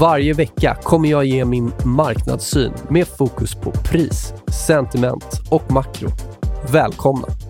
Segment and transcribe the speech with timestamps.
[0.00, 4.34] Varje vecka kommer jag ge min marknadssyn med fokus på pris,
[4.66, 6.08] sentiment och makro.
[6.72, 7.43] Välkomna!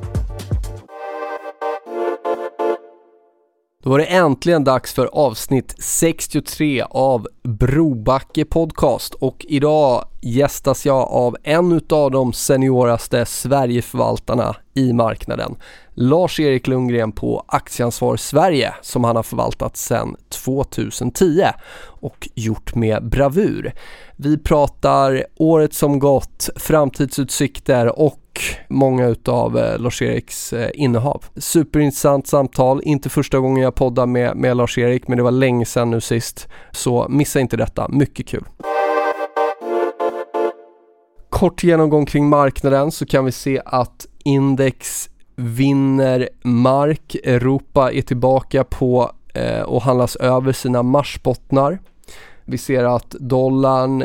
[3.84, 11.08] Då var det äntligen dags för avsnitt 63 av Brobacke Podcast och idag gästas jag
[11.08, 15.56] av en av de senioraste Sverigeförvaltarna i marknaden.
[15.94, 21.44] Lars-Erik Lundgren på Aktieansvar Sverige som han har förvaltat sedan 2010
[21.82, 23.72] och gjort med bravur.
[24.16, 28.23] Vi pratar året som gått, framtidsutsikter och
[28.68, 31.24] många utav eh, Lars-Eriks eh, innehav.
[31.36, 35.90] Superintressant samtal, inte första gången jag poddar med, med Lars-Erik men det var länge sedan
[35.90, 36.48] nu sist.
[36.70, 38.44] Så missa inte detta, mycket kul.
[41.30, 47.14] Kort genomgång kring marknaden så kan vi se att index vinner mark.
[47.14, 51.78] Europa är tillbaka på eh, och handlas över sina marsbottnar.
[52.44, 54.04] Vi ser att dollarn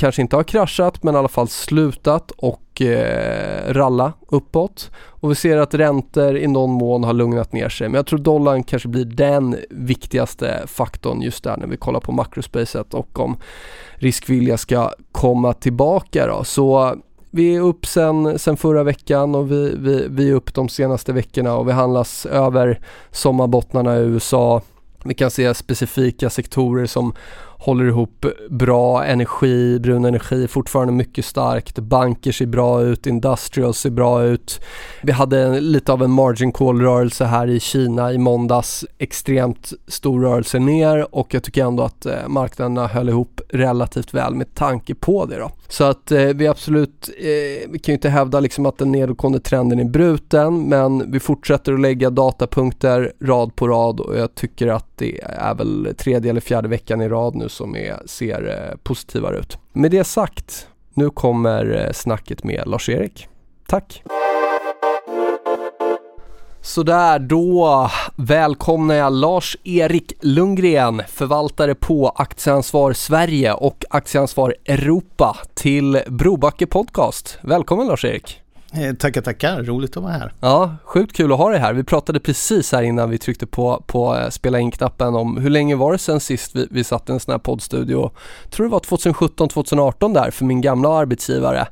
[0.00, 4.90] kanske inte har kraschat men i alla fall slutat och eh, ralla uppåt.
[4.96, 7.88] Och vi ser att räntor i någon mån har lugnat ner sig.
[7.88, 12.12] Men jag tror dollarn kanske blir den viktigaste faktorn just där när vi kollar på
[12.12, 13.36] makrospacet och om
[13.94, 16.44] riskvilja ska komma tillbaka då.
[16.44, 16.96] Så
[17.30, 21.12] vi är upp sen, sen förra veckan och vi, vi, vi är upp de senaste
[21.12, 22.80] veckorna och vi handlas över
[23.10, 24.62] sommarbottnarna i USA.
[25.04, 27.14] Vi kan se specifika sektorer som
[27.60, 33.90] håller ihop bra energi, brun energi fortfarande mycket starkt, banker ser bra ut, industrial ser
[33.90, 34.60] bra ut.
[35.02, 40.58] Vi hade lite av en margin call-rörelse här i Kina i måndags, extremt stor rörelse
[40.58, 45.26] ner och jag tycker ändå att eh, marknaderna höll ihop relativt väl med tanke på
[45.26, 45.50] det då.
[45.68, 49.40] Så att eh, vi absolut, eh, vi kan ju inte hävda liksom att den nedåtgående
[49.40, 54.68] trenden är bruten men vi fortsätter att lägga datapunkter rad på rad och jag tycker
[54.68, 58.76] att det är väl tredje eller fjärde veckan i rad nu som är, ser eh,
[58.82, 59.58] positivare ut.
[59.72, 63.28] Med det sagt, nu kommer eh, snacket med Lars-Erik.
[63.66, 64.02] Tack!
[66.62, 76.66] Sådär, då välkomnar jag Lars-Erik Lundgren, förvaltare på Aktieansvar Sverige och Aktieansvar Europa till Brobacke
[76.66, 77.38] Podcast.
[77.42, 78.39] Välkommen Lars-Erik!
[78.74, 79.62] Eh, tackar, tackar.
[79.62, 80.32] Roligt att vara här.
[80.40, 81.72] Ja, sjukt kul att ha dig här.
[81.72, 85.76] Vi pratade precis här innan vi tryckte på, på eh, spela in-knappen om hur länge
[85.76, 88.10] var det sedan sist vi, vi satt i en sån här poddstudio?
[88.42, 91.66] Jag tror det var 2017-2018 där för min gamla arbetsgivare.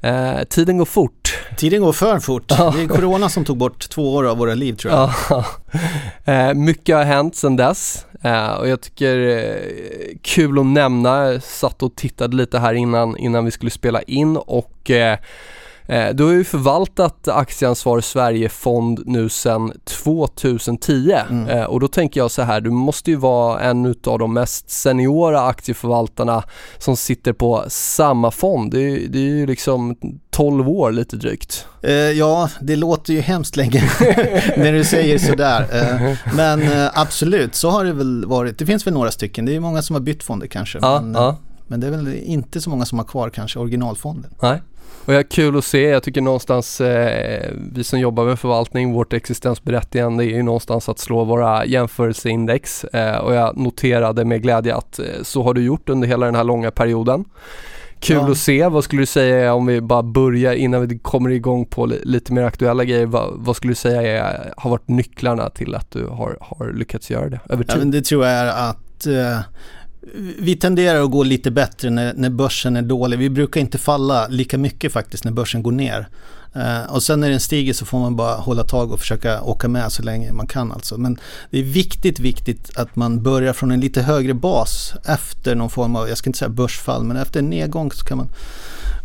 [0.00, 1.38] Eh, tiden går fort.
[1.56, 2.48] Tiden går för fort.
[2.48, 5.10] Det är corona som tog bort två år av våra liv tror jag.
[6.24, 11.32] eh, mycket har hänt sedan dess eh, och jag tycker eh, kul att nämna.
[11.32, 14.90] Jag satt och tittade lite här innan, innan vi skulle spela in och
[16.14, 21.48] du har ju förvaltat Aktieansvar Sverige-fond nu sedan 2010 mm.
[21.48, 24.70] Eh, och då tänker jag så här, du måste ju vara en av de mest
[24.70, 26.42] seniora aktieförvaltarna
[26.78, 28.70] som sitter på samma fond.
[28.72, 29.96] Det är, det är ju liksom
[30.30, 31.66] 12 år lite drygt.
[31.84, 33.82] Uh, ja, det låter ju hemskt länge
[34.56, 35.62] när du säger sådär.
[35.62, 36.62] Uh, men
[36.94, 38.58] absolut, så har det väl varit.
[38.58, 40.78] Det finns väl några stycken, det är många som har bytt fonder kanske.
[40.82, 41.38] Ja, men, ja.
[41.66, 44.34] men det är väl inte så många som har kvar kanske originalfonden.
[44.42, 44.62] Nej.
[45.04, 48.92] Och jag har kul att se, jag tycker någonstans eh, vi som jobbar med förvaltning,
[48.92, 54.74] vårt existensberättigande är ju någonstans att slå våra jämförelseindex eh, och jag noterade med glädje
[54.74, 57.24] att eh, så har du gjort under hela den här långa perioden.
[58.02, 58.30] Kul ja.
[58.30, 61.86] att se, vad skulle du säga om vi bara börjar innan vi kommer igång på
[61.86, 65.74] li lite mer aktuella grejer, vad, vad, skulle du säga är, har varit nycklarna till
[65.74, 67.72] att du har, har lyckats göra det över tid?
[67.74, 69.40] Ja, men det tror jag är att eh,
[70.38, 73.18] vi tenderar att gå lite bättre när, när börsen är dålig.
[73.18, 76.08] Vi brukar inte falla lika mycket faktiskt när börsen går ner.
[76.56, 79.68] Uh, och sen när den stiger så får man bara hålla tag och försöka åka
[79.68, 80.98] med så länge man kan alltså.
[80.98, 81.18] Men
[81.50, 85.96] det är viktigt, viktigt att man börjar från en lite högre bas efter någon form
[85.96, 88.28] av, jag ska inte säga börsfall, men efter en nedgång så kan man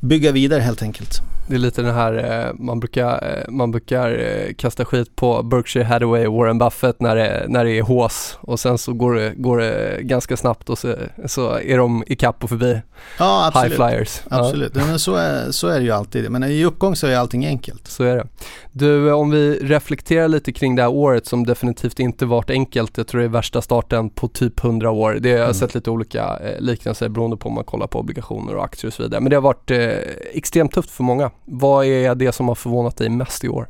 [0.01, 1.21] bygga vidare helt enkelt.
[1.47, 5.43] Det är lite den här, eh, man brukar, eh, man brukar eh, kasta skit på
[5.43, 9.13] Berkshire Hathaway och Warren Buffett när det, när det är hås och sen så går
[9.13, 10.95] det, går det ganska snabbt och så,
[11.25, 12.81] så är de ikapp och förbi
[13.19, 14.21] ja, high flyers.
[14.29, 14.85] Absolut, ja.
[14.85, 16.31] men så är, så är det ju alltid.
[16.31, 17.87] Men i uppgång så är allting enkelt.
[17.87, 18.27] Så är det.
[18.71, 22.97] Du, om vi reflekterar lite kring det här året som definitivt inte varit enkelt.
[22.97, 25.17] Jag tror det är värsta starten på typ 100 år.
[25.21, 25.53] Det har mm.
[25.53, 29.03] sett lite olika liknelser beroende på om man kollar på obligationer och aktier och så
[29.03, 29.21] vidare.
[29.21, 29.77] Men det har varit eh,
[30.33, 31.31] extremt tufft för många.
[31.49, 33.67] Vad är det som har förvånat dig mest i år?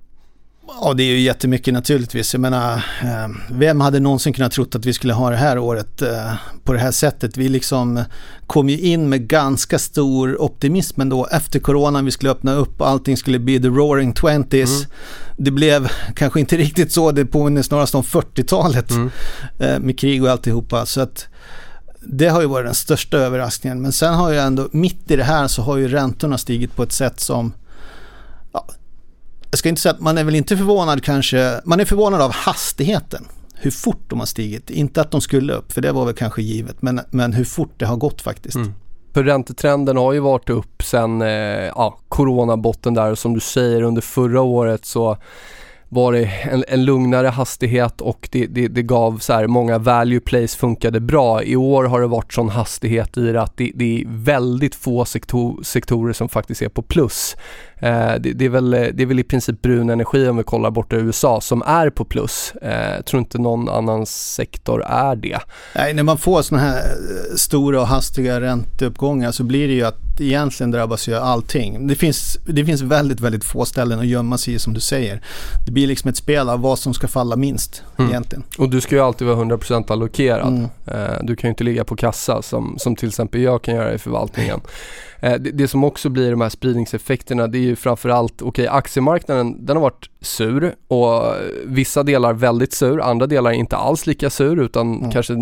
[0.82, 2.34] Ja, det är ju jättemycket naturligtvis.
[2.34, 6.02] Jag menar, eh, vem hade någonsin kunnat trott att vi skulle ha det här året
[6.02, 6.34] eh,
[6.64, 7.38] på det här sättet?
[7.38, 8.04] Vi liksom
[8.48, 12.06] kom ju in med ganska stor optimism ändå efter coronan.
[12.06, 14.78] Vi skulle öppna upp och allting skulle bli the roaring twenties.
[14.78, 14.90] Mm.
[15.38, 17.12] Det blev kanske inte riktigt så.
[17.12, 19.12] Det påminner snarast om 40-talet mm.
[19.60, 20.86] eh, med krig och alltihopa.
[20.86, 21.28] Så att
[22.00, 23.82] det har ju varit den största överraskningen.
[23.82, 26.84] Men sen har ju ändå, mitt i det här så har ju räntorna stigit på
[26.84, 27.54] ett sätt som
[28.52, 28.66] ja,
[29.52, 32.32] jag ska inte säga att man är väl inte förvånad kanske, man är förvånad av
[32.32, 33.28] hastigheten.
[33.60, 34.70] Hur fort de har stigit.
[34.70, 37.74] Inte att de skulle upp, för det var väl kanske givet, men, men hur fort
[37.78, 38.56] det har gått faktiskt.
[38.56, 38.74] Mm.
[39.14, 43.82] För räntetrenden har ju varit upp sen eh, ja, coronabotten där och som du säger
[43.82, 45.18] under förra året så
[45.90, 50.20] var det en, en lugnare hastighet och det, det, det, gav så här, många value
[50.20, 51.44] plays funkade bra.
[51.44, 55.06] I år har det varit sån hastighet i det att det, det är väldigt få
[55.06, 57.36] sektor, sektorer som faktiskt är på plus.
[57.80, 60.72] Eh, det, det, är väl, det är väl i princip brun energi om vi kollar
[60.72, 62.54] borta i USA som är på plus.
[62.62, 65.40] Jag eh, tror inte någon annan sektor är det.
[65.76, 69.84] Nej, när man får sådana här eh, stora och hastiga ränteuppgångar så blir det ju
[69.84, 71.88] att egentligen drabbas ju allting.
[71.88, 75.22] Det finns, det finns väldigt, väldigt få ställen att gömma sig i som du säger.
[75.66, 78.12] Det blir liksom ett spel av vad som ska falla minst mm.
[78.12, 78.44] egentligen.
[78.58, 80.48] Och du ska ju alltid vara 100% allokerad.
[80.48, 80.70] Mm.
[81.22, 83.98] Du kan ju inte ligga på kassa som, som till exempel jag kan göra i
[83.98, 84.60] förvaltningen.
[85.22, 89.66] Det, det som också blir de här spridningseffekterna det är ju framförallt, okej okay, aktiemarknaden
[89.66, 91.36] den har varit sur och
[91.66, 95.12] vissa delar väldigt sur, andra delar inte alls lika sur utan mm.
[95.12, 95.34] kanske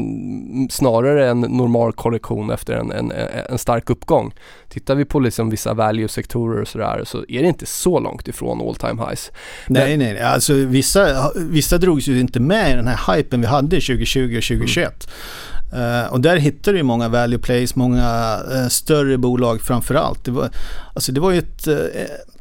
[0.69, 3.11] snarare en normal korrektion efter en, en,
[3.49, 4.33] en stark uppgång.
[4.69, 8.61] Tittar vi på liksom vissa value-sektorer och sådär så är det inte så långt ifrån
[8.67, 9.31] all time highs.
[9.67, 10.21] Nej, nej, nej.
[10.21, 14.43] alltså vissa, vissa drogs ju inte med i den här hypen vi hade 2020 och
[14.43, 14.87] 2021.
[14.87, 15.54] Mm.
[15.73, 20.25] Uh, och där hittar du många value plays, många uh, större bolag framför allt.
[20.25, 20.49] Det var,
[20.93, 21.77] alltså det var ju ett uh,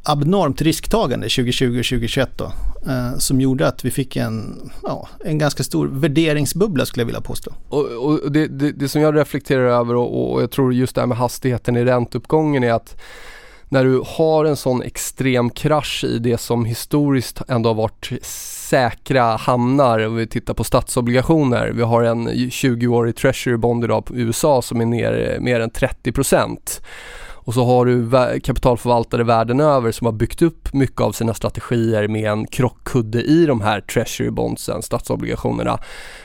[0.03, 2.53] abnormt risktagande 2020 och 2021 då,
[3.19, 7.53] som gjorde att vi fick en, ja, en ganska stor värderingsbubbla skulle jag vilja påstå.
[7.69, 11.01] Och, och det, det, det, som jag reflekterar över och, och jag tror just det
[11.01, 12.97] här med hastigheten i ränteuppgången är att
[13.69, 19.37] när du har en sån extrem krasch i det som historiskt ändå har varit säkra
[19.37, 20.07] hamnar.
[20.07, 21.71] Om vi tittar på statsobligationer.
[21.71, 26.13] Vi har en 20-årig Treasury Bond idag på USA som är ner mer än 30
[27.45, 28.11] och så har du
[28.41, 33.47] kapitalförvaltare världen över som har byggt upp mycket av sina strategier med en krockkudde i
[33.47, 35.79] de här treasury bondsen, statsobligationerna.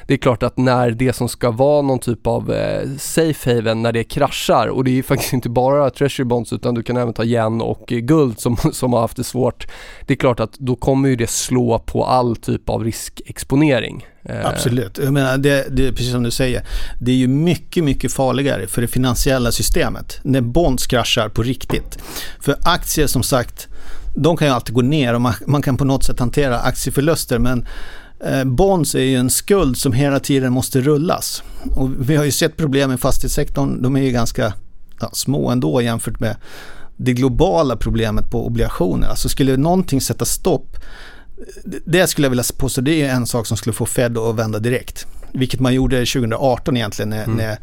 [0.07, 3.81] Det är klart att när det som ska vara någon typ av eh, safe haven,
[3.81, 7.13] när det kraschar och det är faktiskt inte bara treasury bonds utan du kan även
[7.13, 9.68] ta yen och eh, guld som, som har haft det svårt.
[10.06, 14.05] Det är klart att då kommer ju det slå på all typ av riskexponering.
[14.24, 16.64] Eh, Absolut, jag menar det, det, precis som du säger.
[17.00, 21.98] Det är ju mycket, mycket farligare för det finansiella systemet när bonds kraschar på riktigt.
[22.40, 23.68] För aktier som sagt,
[24.16, 27.40] de kan ju alltid gå ner och man, man kan på något sätt hantera aktieförluster
[27.40, 27.68] men
[28.26, 31.44] eh, bonds är ju en skuld som hela tiden måste rullas.
[31.76, 34.54] Och vi har ju sett problem i fastighetssektorn, de är ju ganska
[35.02, 36.36] ja, små ändå jämfört med
[36.98, 39.08] det globala problemet på obligationer.
[39.08, 40.78] Alltså skulle någonting sätta stopp
[41.86, 44.60] det skulle jag vilja påstå, det är en sak som skulle få Fed att vända
[44.60, 45.08] direkt.
[45.31, 47.38] Vilket man gjorde 2018 egentligen när, mm.
[47.38, 47.58] när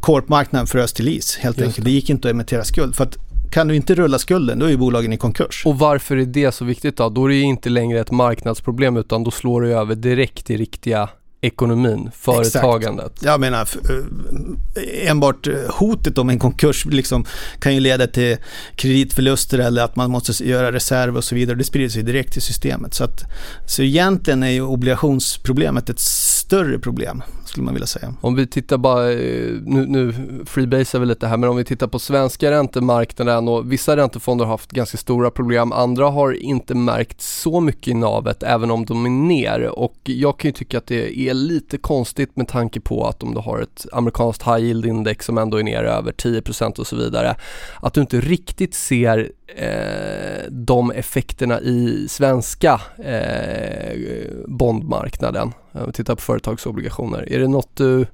[0.00, 1.84] korpmarknaden frös till is helt Just enkelt.
[1.84, 1.90] Det.
[1.90, 2.94] det gick inte att emittera skuld.
[2.94, 3.16] För att
[3.50, 5.62] kan du inte rulla skulden, då är ju bolagen i konkurs.
[5.66, 7.08] Och varför är det så viktigt då?
[7.08, 11.08] Då är det inte längre ett marknadsproblem utan då slår det över direkt i riktiga
[11.40, 13.06] ekonomin, företagandet.
[13.06, 13.24] Exakt.
[13.24, 17.24] Jag menar, eh, enbart eh, hotet om en konkurs liksom
[17.58, 18.36] kan ju leda till
[18.74, 21.56] kreditförluster eller att man måste göra reserv och så vidare.
[21.56, 22.94] Det sprider sig direkt till systemet.
[22.94, 23.24] Så, att,
[23.66, 28.14] så egentligen är ju obligationsproblemet ett större problem skulle man vilja säga.
[28.20, 30.14] Om vi tittar bara, eh, nu, nu
[30.46, 34.52] freebasar vi lite här, men om vi tittar på svenska räntemarknaden och vissa räntefonder har
[34.52, 39.06] haft ganska stora problem, andra har inte märkt så mycket i navet även om de
[39.06, 43.06] är ner och jag kan ju tycka att det är lite konstigt med tanke på
[43.06, 46.78] att om du har ett amerikanskt high yield index som ändå är ner över 10%
[46.78, 47.36] och så vidare,
[47.80, 54.00] att du inte riktigt ser eh, de effekterna i svenska eh,
[54.46, 55.52] bondmarknaden.
[55.72, 57.32] Om vi tittar på företagsobligationer.
[57.40, 58.06] Är det något du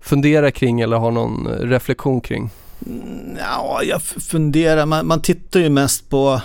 [0.00, 2.50] funderar kring eller har någon reflektion kring?
[2.86, 6.40] Mm, ja, jag funderar, man, man tittar ju mest på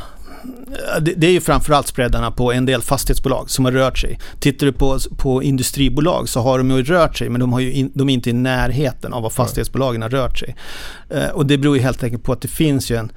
[1.01, 4.19] det, det är ju framförallt spreadarna på en del fastighetsbolag som har rört sig.
[4.39, 7.73] Tittar du på, på industribolag så har de ju rört sig men de, har ju
[7.73, 10.55] in, de är inte i närheten av vad fastighetsbolagen har rört sig.
[11.09, 13.11] Eh, och det beror ju helt enkelt på att det finns ju en,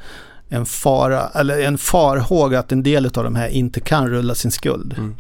[0.49, 4.51] en, fara, eller en farhåga att en del av de här inte kan rulla sin
[4.51, 4.95] skuld.
[4.99, 5.15] Mm.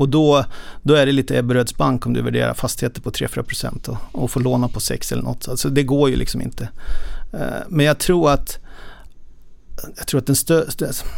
[0.00, 0.44] Och då,
[0.82, 4.40] då är det lite Ebberöds bank om du värderar fastigheter på 3-4% och, och får
[4.40, 5.48] låna på 6 eller något.
[5.48, 6.68] Alltså det går ju liksom inte.
[7.32, 8.58] Eh, men jag tror att
[9.96, 10.64] jag tror att den stö,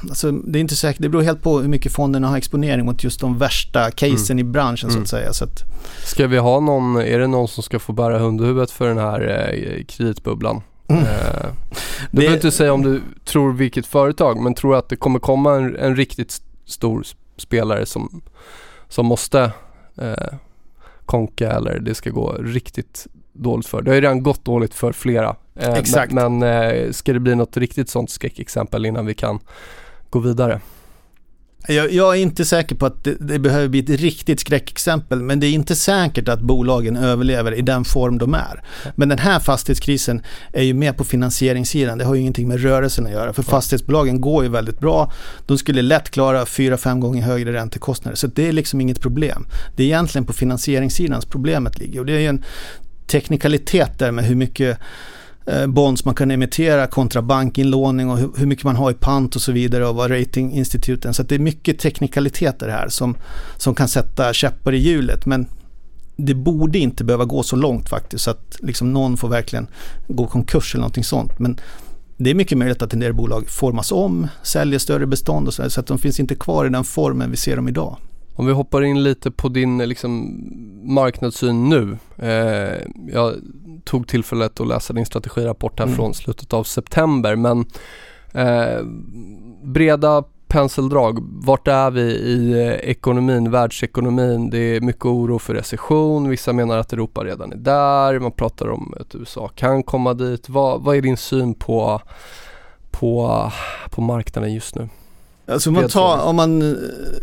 [0.09, 3.05] alltså det är inte säkert, det beror helt på hur mycket fonderna har exponering mot
[3.05, 4.49] just de värsta casen mm.
[4.49, 5.07] i branschen mm.
[5.07, 5.25] så att mm.
[5.25, 5.33] säga.
[5.33, 5.63] Så att,
[6.05, 9.21] ska vi ha någon, är det någon som ska få bära hundhuvudet för den här
[9.21, 10.63] eh, kreditbubblan?
[10.89, 11.03] Mm.
[11.03, 11.47] Eh,
[12.11, 15.55] du behöver inte säga om du tror vilket företag men tror att det kommer komma
[15.55, 17.05] en, en riktigt stor
[17.37, 18.23] spelare som,
[18.93, 19.53] som måste
[19.97, 20.35] eh,
[21.07, 23.83] konka eller det ska gå riktigt dåligt för.
[23.83, 25.37] Det har ju redan gått dåligt för flera.
[25.55, 26.13] Eh, Exakt.
[26.13, 29.41] Men, men eh, ska det bli något riktigt sånt skräckexempel innan vi kan
[30.11, 30.61] gå vidare?
[31.69, 35.41] Jag, jag, är inte säker på att det, det, behöver bli ett riktigt skräckexempel, men
[35.41, 38.63] det är inte säkert att bolagen överlever i den form de är.
[38.95, 43.07] Men den här fastighetskrisen är ju mer på finansieringssidan, det har ju ingenting med rörelsen
[43.07, 45.13] att göra, för fastighetsbolagen går ju väldigt bra.
[45.47, 49.47] De skulle lätt klara 4-5 gånger högre räntekostnader, så det är liksom inget problem.
[49.77, 52.45] Det är egentligen på finansieringssidan problemet ligger och det är ju en
[53.07, 54.79] teknikalitet där med hur mycket
[55.47, 59.43] Eh, bonds man kan emittera kontra bankinlåning och hur mycket man har i pant och
[59.43, 61.15] så vidare och vad ratinginstituten.
[61.15, 63.17] Så det är mycket teknikaliteter här som,
[63.57, 65.27] som kan sätta käppar i hjulet.
[65.27, 65.47] Men
[66.17, 69.67] det borde inte behöva gå så långt faktiskt så att liksom någon får verkligen
[70.09, 71.39] gå konkurs eller någonting sånt.
[71.39, 71.61] Men
[72.17, 75.71] det är mycket möjligt att en del bolag formas om, säljer större bestånd och så,
[75.71, 77.97] så att de finns inte kvar i den formen vi ser dem idag.
[78.35, 80.41] Om vi hoppar in lite på din liksom,
[80.83, 81.99] marknadssyn nu.
[82.17, 82.79] Eh,
[83.13, 83.35] jag
[83.85, 85.97] tog tillfället att läsa din strategirapport här mm.
[85.97, 87.67] från slutet av september men
[88.33, 88.85] eh,
[89.63, 94.51] breda penseldrag, vart är vi i eh, ekonomin, världsekonomin?
[94.51, 98.69] Det är mycket oro för recession, vissa menar att Europa redan är där, man pratar
[98.69, 100.49] om att USA kan komma dit.
[100.49, 102.01] Vad, vad är din syn på,
[102.91, 103.43] på,
[103.91, 104.89] på marknaden just nu?
[105.47, 106.77] Alltså om man tar, om man, eh,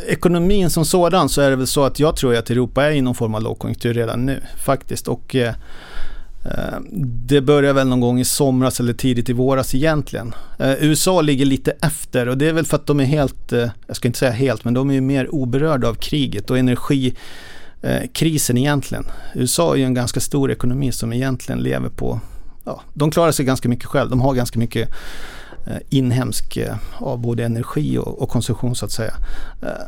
[0.07, 3.01] ekonomin som sådan så är det väl så att jag tror att Europa är i
[3.01, 5.07] någon form av lågkonjunktur redan nu faktiskt.
[5.07, 5.53] Och eh,
[6.45, 10.33] eh det börjar väl någon gång i somras eller tidigt i våras egentligen.
[10.59, 13.69] Eh, USA ligger lite efter och det är väl för att de är helt, eh,
[13.87, 18.57] jag ska inte säga helt, men de är ju mer oberörda av kriget och energikrisen
[18.57, 19.05] eh, egentligen.
[19.35, 22.19] USA är ju en ganska stor ekonomi som egentligen lever på,
[22.63, 24.09] ja, de klarar sig ganska mycket själv.
[24.09, 24.89] De har ganska mycket
[25.69, 29.13] Eh, inhemsk eh, av både energi och, och, konsumtion så att säga.
[29.61, 29.85] Eh,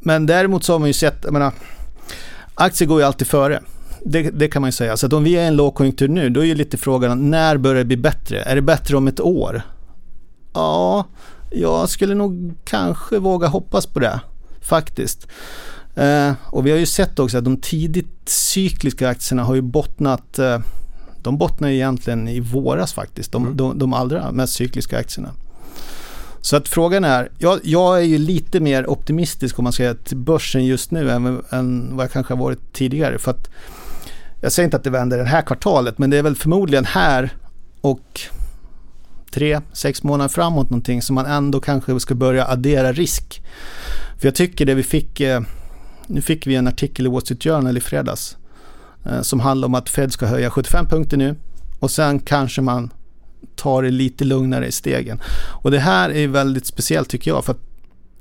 [0.00, 1.52] men däremot så har man ju sett, jag menar,
[2.54, 3.62] aktier går ju alltid före.
[4.04, 4.96] Det, det, kan man ju säga.
[4.96, 7.56] Så att om vi är i en lågkonjunktur nu, då är ju lite frågan när
[7.56, 8.42] börjar det bli bättre?
[8.42, 9.62] Är det bättre om ett år?
[10.52, 11.06] Ja,
[11.50, 14.20] jag skulle nog kanske våga hoppas på det
[14.60, 15.26] faktiskt.
[15.94, 20.38] Eh, och vi har ju sett också att de tidigt cykliska aktierna har ju bottnat
[20.38, 20.58] eh,
[21.26, 23.56] de bottnar egentligen i våras faktiskt, de, mm.
[23.56, 25.30] de, de allra mest cykliska aktierna.
[26.40, 30.16] Så att frågan är, jag, jag, är ju lite mer optimistisk om man säga till
[30.16, 33.18] börsen just nu än, än vad jag kanske har varit tidigare.
[33.18, 33.50] För att
[34.40, 37.30] jag säger inte att det vänder det här kvartalet, men det är väl förmodligen här
[37.80, 38.20] och
[39.30, 43.42] tre, sex månader framåt någonting som man ändå kanske ska börja addera risk.
[44.18, 45.40] För jag tycker det vi fick, eh,
[46.06, 48.36] nu fick vi en artikel i Wall Street Journal i fredags
[49.22, 51.36] som handlar om att Fed ska höja 75 punkter nu
[51.80, 52.90] och sen kanske man
[53.56, 55.20] tar det lite lugnare i stegen.
[55.62, 57.60] Och det här är väldigt speciellt tycker jag för att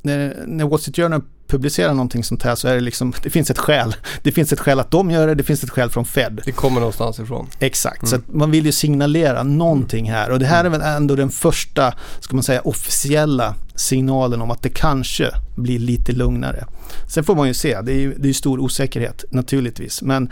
[0.01, 3.49] när, när Wall Street Journal publicerar någonting sånt här så är det liksom, det finns
[3.49, 3.95] ett skäl.
[4.23, 6.41] Det finns ett skäl att de gör det, det finns ett skäl från Fed.
[6.45, 7.47] Det kommer någonstans ifrån.
[7.59, 8.09] Exakt, mm.
[8.09, 11.93] så man vill ju signalera någonting här och det här är väl ändå den första,
[12.19, 16.65] ska man säga, officiella signalen om att det kanske blir lite lugnare.
[17.09, 20.31] Sen får man ju se, det är ju det är stor osäkerhet naturligtvis, men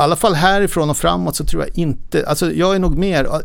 [0.00, 3.24] i alla fall härifrån och framåt så tror jag inte, alltså jag är nog mer
[3.24, 3.38] eh,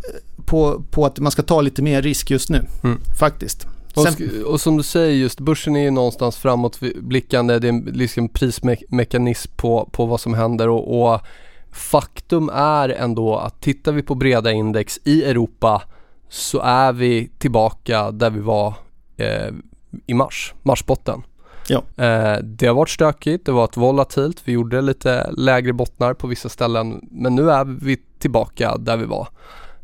[0.46, 3.00] på, på att man ska ta lite mer risk just nu, mm.
[3.20, 3.68] faktiskt.
[3.96, 7.60] Och, och, som du säger just, börsen är ju någonstans framåtblickande.
[7.60, 11.22] Det är en liksom prismekanism på, på vad som händer och, och
[11.72, 15.82] faktum är ändå att tittar vi på breda index i Europa
[16.30, 18.74] så är vi tillbaka där vi var
[19.18, 19.54] eh,
[20.08, 21.24] i mars, marsbotten.
[21.70, 21.84] Ja.
[22.06, 26.28] Eh, det har varit stökigt, det har varit volatilt, vi gjorde lite lägre bottnar på
[26.28, 29.28] vissa ställen men nu är vi tillbaka där vi var.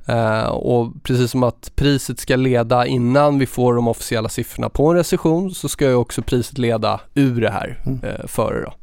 [0.10, 4.88] Uh, och precis som att priset ska leda innan vi får de officiella siffrorna på
[4.88, 8.00] en recession så ska ju också priset leda ur det här mm.
[8.04, 8.74] uh, före då.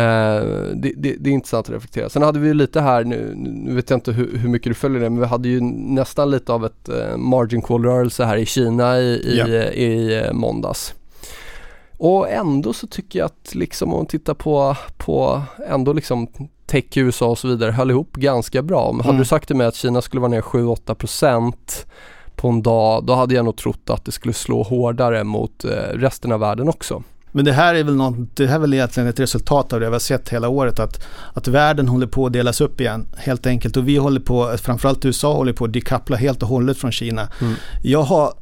[0.00, 0.44] Uh,
[0.74, 2.08] det, det, det, är intressant att reflektera.
[2.08, 4.74] Sen hade vi ju lite här, nu, nu vet jag inte hur, hur, mycket du
[4.74, 8.98] följer det, men vi hade ju nästan lite av ett margin call-rörelse här i Kina
[8.98, 9.46] i, i, ja.
[9.46, 10.94] i, i måndags.
[12.04, 16.28] Och ändå så tycker jag att liksom om man tittar på, på ändå liksom
[16.66, 18.92] tech i USA och så vidare höll ihop ganska bra.
[18.92, 19.06] Men mm.
[19.06, 21.54] hade du sagt till mig att Kina skulle vara ner 7-8%
[22.34, 25.68] på en dag, då hade jag nog trott att det skulle slå hårdare mot eh,
[25.92, 27.02] resten av världen också.
[27.32, 29.86] Men det här är väl något, det här är väl egentligen ett resultat av det
[29.86, 33.46] vi har sett hela året att, att världen håller på att delas upp igen helt
[33.46, 36.92] enkelt och vi håller på, framförallt USA håller på att dekoppla helt och hållet från
[36.92, 37.28] Kina.
[37.40, 37.54] Mm.
[37.82, 38.34] Jag har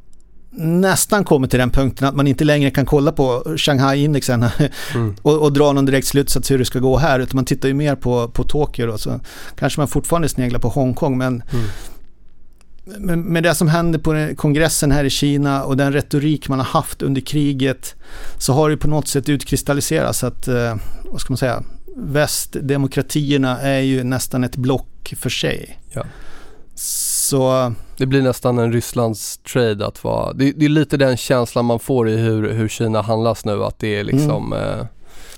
[0.55, 4.45] nästan kommit till den punkten att man inte längre kan kolla på Shanghai-indexen
[4.93, 5.15] mm.
[5.21, 7.73] och, och, dra någon direkt slutsats hur det ska gå här utan man tittar ju
[7.73, 9.19] mer på, på Tokyo då så
[9.55, 11.65] kanske man fortfarande sneglar på Hongkong men mm.
[12.85, 16.65] Men med det som händer på kongressen här i Kina och den retorik man har
[16.65, 17.95] haft under kriget
[18.37, 20.75] så har det på något sätt utkristalliserats att, eh,
[21.11, 21.63] vad ska man säga,
[21.95, 25.79] västdemokratierna är ju nästan ett block för sig.
[25.91, 26.05] Ja.
[27.33, 27.73] Så...
[27.97, 31.79] Det blir nästan en Rysslands trade att vara, det, det, är lite den känslan man
[31.79, 34.79] får i hur, hur Kina handlas nu att det är liksom mm.
[34.79, 34.85] eh...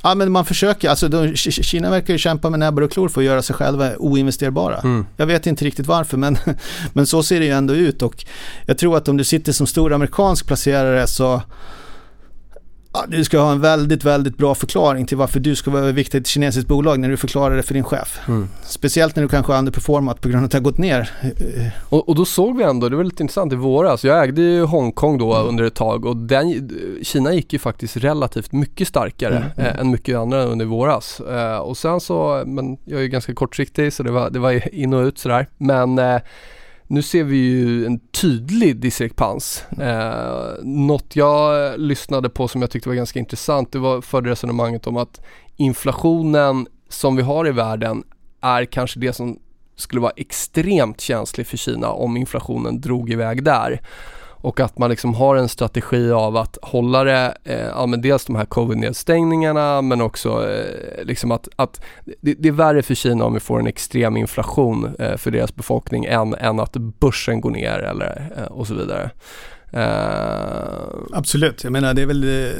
[0.01, 3.21] Ja men man försöker, alltså de, Kina verkar ju kämpa med näbbar och klor för
[3.21, 4.77] att göra sig själva oinvesterbara.
[4.77, 5.05] Mm.
[5.17, 6.37] Jag vet inte riktigt varför men,
[6.93, 8.25] men så ser det ju ändå ut och
[8.65, 11.41] jag tror att om du sitter som stor amerikansk placerare så
[13.07, 16.21] du ska ha en väldigt, väldigt bra förklaring till varför du ska vara viktig i
[16.21, 18.19] ett kinesiskt bolag när du förklarar det för din chef.
[18.27, 18.49] Mm.
[18.63, 21.09] Speciellt när du kanske har underperformat på grund av att det har gått ner.
[21.89, 24.63] Och, och, då såg vi ändå, det var lite intressant i våras, jag ägde ju
[24.63, 25.47] Hongkong då mm.
[25.47, 26.69] under ett tag och den,
[27.03, 29.69] Kina gick ju faktiskt relativt mycket starkare mm.
[29.69, 29.79] mm.
[29.79, 31.19] än mycket andra under våras.
[31.19, 34.75] Eh, och sen så, men jag är ju ganska kortsiktig så det var, det var
[34.75, 35.47] in och ut sådär.
[35.57, 36.21] Men eh,
[36.87, 39.63] nu ser vi ju en tydlig diskrepans.
[39.79, 44.87] Eh, något jag lyssnade på som jag tyckte var ganska intressant, det var förde resonemanget
[44.87, 45.21] om att
[45.55, 48.03] inflationen som vi har i världen
[48.41, 49.39] är kanske det som
[49.75, 53.81] skulle vara extremt känsligt för Kina om inflationen drog iväg där
[54.46, 58.25] och att man liksom har en strategi av att hålla det, eh, ja men dels
[58.25, 61.81] de här covid-nedstängningarna men också eh, liksom att, att
[62.22, 65.55] det, det, är värre för Kina om vi får en extrem inflation eh, för deras
[65.55, 69.10] befolkning än, än att börsen går ner eller eh, och så vidare.
[69.72, 72.53] Eh, Absolut, jag menar det är väl det,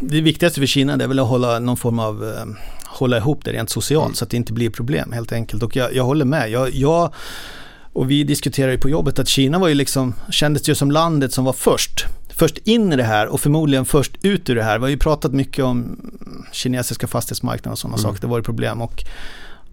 [0.00, 2.46] det viktigaste för Kina det är väl att hålla någon form av eh,
[2.86, 4.14] hålla ihop det rent socialt mm.
[4.14, 6.50] så att det inte blir problem helt enkelt och jag, jag håller med.
[6.50, 7.12] Jag, jag
[7.92, 11.44] och vi diskuterade på jobbet att Kina var ju liksom, kändes ju som landet som
[11.44, 12.06] var först.
[12.28, 14.78] Först in i det här och förmodligen först ut ur det här.
[14.78, 15.96] Vi har ju pratat mycket om
[16.52, 18.02] kinesiska fastighetsmarknaden och sådana mm.
[18.02, 18.20] saker.
[18.20, 19.04] Det var ju problem och,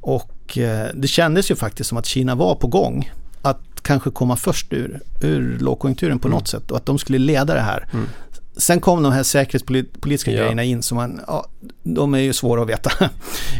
[0.01, 3.11] och eh, det kändes ju faktiskt som att Kina var på gång.
[3.41, 6.37] Att kanske komma först ur, ur lågkonjunkturen på mm.
[6.37, 7.87] något sätt och att de skulle leda det här.
[7.93, 8.07] Mm.
[8.57, 10.37] Sen kom de här säkerhetspolitiska ja.
[10.37, 11.45] grejerna in som man, ja,
[11.83, 12.91] de är ju svåra att veta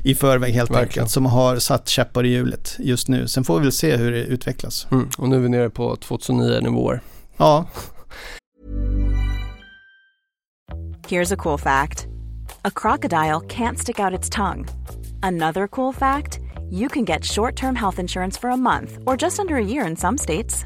[0.03, 1.09] i förväg helt enkelt.
[1.09, 3.27] Som har satt käppar i hjulet just nu.
[3.27, 4.87] Sen får vi väl se hur det utvecklas.
[4.91, 5.09] Mm.
[5.17, 7.01] Och nu är vi nere på 2009 nivåer.
[7.37, 7.65] Ja.
[11.07, 12.07] Here's a cool fact.
[12.61, 14.65] A crocodile can't stick out its tongue.
[15.23, 16.39] Another cool fact.
[16.69, 19.95] You can get short-term health insurance for a month or just under a year in
[19.95, 20.65] some states.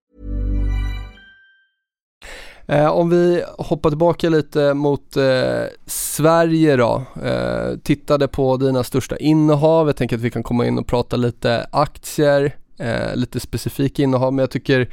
[2.71, 7.03] Eh, om vi hoppar tillbaka lite mot eh, Sverige då.
[7.23, 9.87] Eh, tittade på dina största innehav.
[9.87, 14.33] Jag tänker att vi kan komma in och prata lite aktier, eh, lite specifika innehav.
[14.33, 14.89] Men jag tycker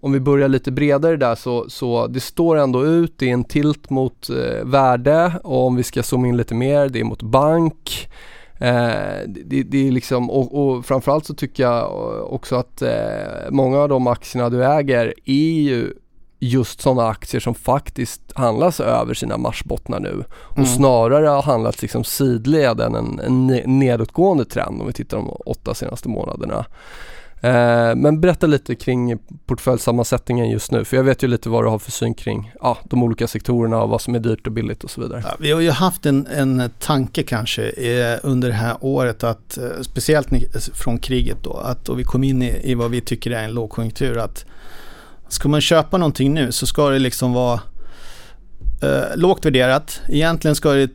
[0.00, 3.44] om vi börjar lite bredare där så, så det står ändå ut, det är en
[3.44, 7.22] tilt mot eh, värde och om vi ska zooma in lite mer, det är mot
[7.22, 8.08] bank.
[8.60, 13.50] Eh, det, det, är liksom, och, och framförallt så tycker jag eh, också att eh,
[13.50, 15.92] många av de aktierna du äger är ju
[16.38, 20.68] just sådana aktier som faktiskt handlas över sina marsbottnar nu och mm.
[20.68, 23.46] snarare har handlats liksom sidled än en, en
[23.78, 26.64] nedåtgående trend om vi tittar de åtta senaste månaderna.
[27.40, 31.68] Eh, men berätta lite kring portföljsammansättningen just nu, för jag vet ju lite vad du
[31.68, 34.84] har för syn kring ja, de olika sektorerna och vad som är dyrt och billigt
[34.84, 35.22] och så vidare.
[35.26, 39.58] Ja, vi har ju haft en, en tanke kanske eh, under det här året att,
[39.58, 40.28] eh, speciellt
[40.74, 43.52] från kriget då, att och vi kom in i, i vad vi tycker är en
[43.52, 44.44] lågkonjunktur, att
[45.28, 47.60] ska man köpa någonting nu så ska det liksom vara
[48.82, 50.00] eh, lågt värderat.
[50.08, 50.90] Egentligen ska det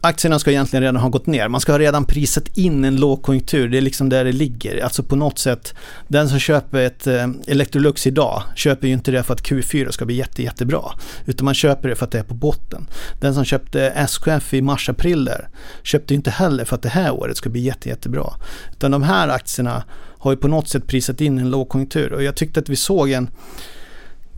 [0.00, 1.48] aktierna ska egentligen redan ha gått ner.
[1.48, 3.68] Man ska ha redan prisat in en lågkonjunktur.
[3.68, 4.84] Det är liksom där det ligger.
[4.84, 5.74] Alltså på något sätt,
[6.08, 10.04] den som köper ett eh, Electrolux idag köper ju inte det för att Q4 ska
[10.04, 10.82] bli jätte, jättebra.
[11.26, 12.86] Utan man köper det för att det är på botten.
[13.20, 15.48] Den som köpte SKF i mars-april där
[15.82, 18.34] köpte inte heller för att det här året ska bli jätte, jättebra.
[18.72, 19.84] Utan de här aktierna
[20.26, 22.12] har ju på något sätt prisat in en lågkonjunktur.
[22.12, 23.30] Och jag tyckte att vi såg en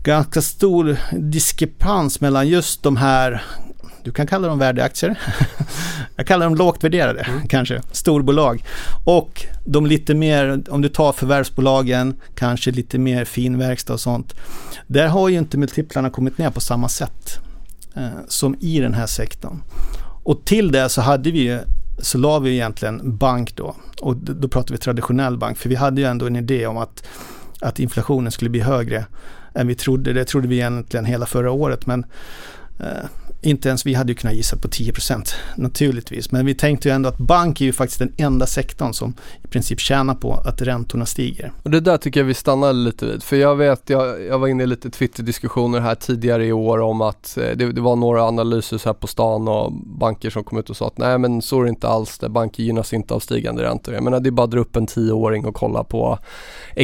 [0.03, 3.43] ganska stor diskrepans mellan just de här
[4.03, 5.19] du kan kalla dem värdeaktier.
[6.15, 7.47] Jag kallar dem lågt värderade mm.
[7.47, 8.63] kanske, storbolag.
[9.03, 14.35] Och de lite mer, om du tar förvärvsbolagen, kanske lite mer finverkstad och sånt.
[14.87, 17.39] Där har ju inte multiplarna kommit ner på samma sätt
[17.95, 19.61] eh, som i den här sektorn.
[20.23, 21.59] Och till det så hade vi
[22.01, 23.75] så la vi egentligen bank då.
[24.01, 27.03] Och då pratar vi traditionell bank, för vi hade ju ändå en idé om att,
[27.61, 29.05] att inflationen skulle bli högre
[29.53, 30.13] än vi trodde.
[30.13, 32.05] Det trodde vi egentligen hela förra året, men
[32.79, 33.09] eh,
[33.41, 36.31] inte ens vi hade ju kunnat gissa på 10% naturligtvis.
[36.31, 39.47] Men vi tänkte ju ändå att bank är ju faktiskt den enda sektorn som i
[39.47, 41.51] princip tjänar på att räntorna stiger.
[41.63, 43.23] Och det där tycker jag vi stannar lite vid.
[43.23, 47.01] För jag vet, jag, jag var inne i lite Twitter-diskussioner här tidigare i år om
[47.01, 50.57] att eh, det, det, var några analyser så här på stan och banker som kom
[50.57, 52.29] ut och sa att nej men så är det inte alls det.
[52.29, 53.93] Banker gynnas inte av stigande räntor.
[53.93, 56.19] Jag menar det är bara att dra upp en tioåring och kolla på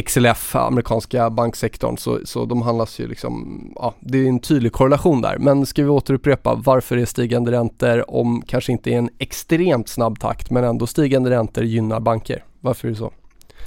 [0.06, 5.20] XLF, amerikanska banksektorn, så, så de handlas ju liksom, ja det är en tydlig korrelation
[5.20, 5.38] där.
[5.38, 9.88] Men ska vi återupprepa upprepa varför är stigande räntor om kanske inte i en extremt
[9.88, 12.44] snabb takt men ändå stigande räntor gynnar banker?
[12.60, 13.12] Varför är det så?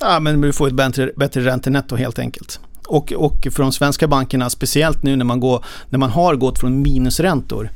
[0.01, 2.59] Ja men vi får ett bättre, bättre räntenetto helt enkelt.
[2.87, 6.59] Och, och för de svenska bankerna, speciellt nu när man, går, när man har gått
[6.59, 7.69] från minusräntor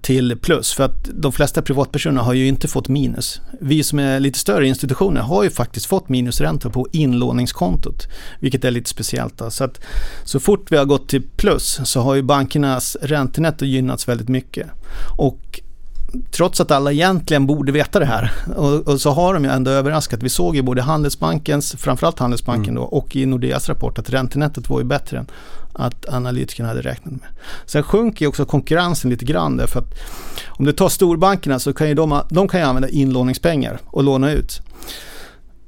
[0.00, 0.72] till plus.
[0.72, 3.40] För att de flesta privatpersoner har ju inte fått minus.
[3.60, 8.08] Vi som är lite större institutioner har ju faktiskt fått minusräntor på inlåningskontot.
[8.40, 9.38] Vilket är lite speciellt.
[9.38, 9.50] Då.
[9.50, 9.80] Så att
[10.24, 14.66] så fort vi har gått till plus så har ju bankernas räntenetto gynnats väldigt mycket.
[15.16, 15.60] Och
[16.30, 19.70] trots att alla egentligen borde veta det här och, och, så har de ju ändå
[19.70, 20.22] överraskat.
[20.22, 22.74] Vi såg ju både Handelsbankens, framförallt Handelsbanken mm.
[22.74, 25.26] då, och i Nordeas rapport att räntenettot var ju bättre än
[25.74, 27.28] att analytikerna hade räknat med.
[27.66, 29.94] Sen sjunker ju också konkurrensen lite grann därför att
[30.46, 34.32] om du tar storbankerna så kan ju de, de kan ju använda inlåningspengar och låna
[34.32, 34.62] ut.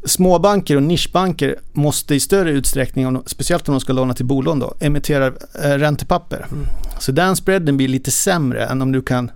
[0.04, 4.74] Småbanker och nischbanker måste i större utsträckning, speciellt om de ska låna till bolån då,
[4.80, 6.46] emittera äh, räntepapper.
[6.52, 6.66] Mm.
[7.00, 9.30] Så den spreaden blir lite sämre än om du kan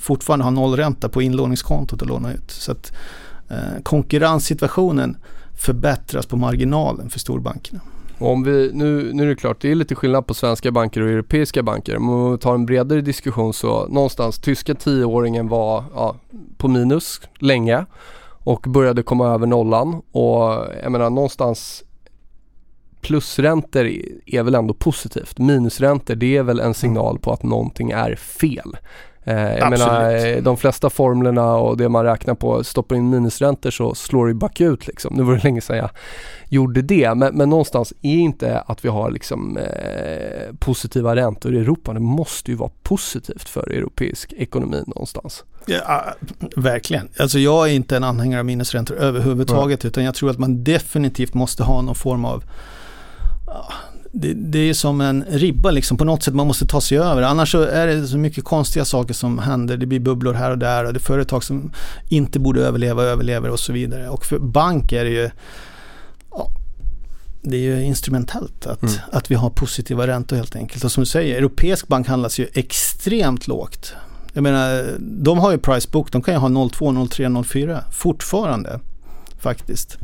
[0.00, 2.50] fortfarande ha nollränta på inlåningskontot och låna ut.
[2.50, 2.92] Så att
[3.48, 5.16] eh, konkurrenssituationen
[5.54, 7.80] förbättras på marginalen för storbankerna.
[8.20, 11.08] Om vi, nu, nu är det klart, det är lite skillnad på svenska banker och
[11.08, 11.96] europeiska banker.
[11.96, 16.16] Om vi tar en bredare diskussion så någonstans tyska tioåringen var ja,
[16.56, 17.86] på minus länge
[18.44, 21.84] och började komma över nollan och jag menar någonstans
[23.00, 23.90] plusräntor
[24.26, 25.38] är väl ändå positivt.
[25.38, 28.76] Minusräntor det är väl en signal på att någonting är fel.
[29.24, 29.78] Eh, jag Absolut.
[29.78, 34.26] menar, eh, de flesta formlerna och det man räknar på, stoppar in minusräntor så slår
[34.26, 35.14] det bakut liksom.
[35.14, 35.90] Nu var det länge sedan jag
[36.48, 41.58] gjorde det, men, men någonstans är inte att vi har liksom eh, positiva räntor i
[41.58, 41.92] Europa.
[41.92, 45.44] Det måste ju vara positivt för europeisk ekonomi någonstans.
[45.66, 46.04] Ja,
[46.56, 47.08] verkligen.
[47.18, 49.88] Alltså jag är inte en anhängare av minusräntor överhuvudtaget, mm.
[49.88, 52.44] utan jag tror att man definitivt måste ha någon form av
[54.12, 57.22] det, det, är som en ribba liksom på något sätt man måste ta sig över.
[57.22, 59.76] Annars så är det så mycket konstiga saker som händer.
[59.76, 61.72] Det blir bubblor här och där och det är företag som
[62.08, 64.08] inte borde överleva överlever och så vidare.
[64.08, 65.30] Och för bank är det ju
[66.30, 66.50] ja,
[67.42, 68.94] det är ju instrumentellt att, mm.
[69.12, 70.84] att vi har positiva räntor helt enkelt.
[70.84, 73.94] Och som du säger, europeisk bank handlas ju extremt lågt.
[74.32, 78.80] Jag menar, de har ju price book, de kan ju ha 02, 03, 04 fortfarande
[79.38, 79.98] faktiskt.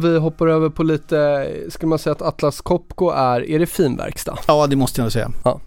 [0.00, 3.66] Om vi hoppar över på lite, skulle man säga att Atlas Copco är, är det
[3.66, 4.38] finverkstad?
[4.46, 5.32] Ja, det måste jag nog säga.
[5.44, 5.60] Ja.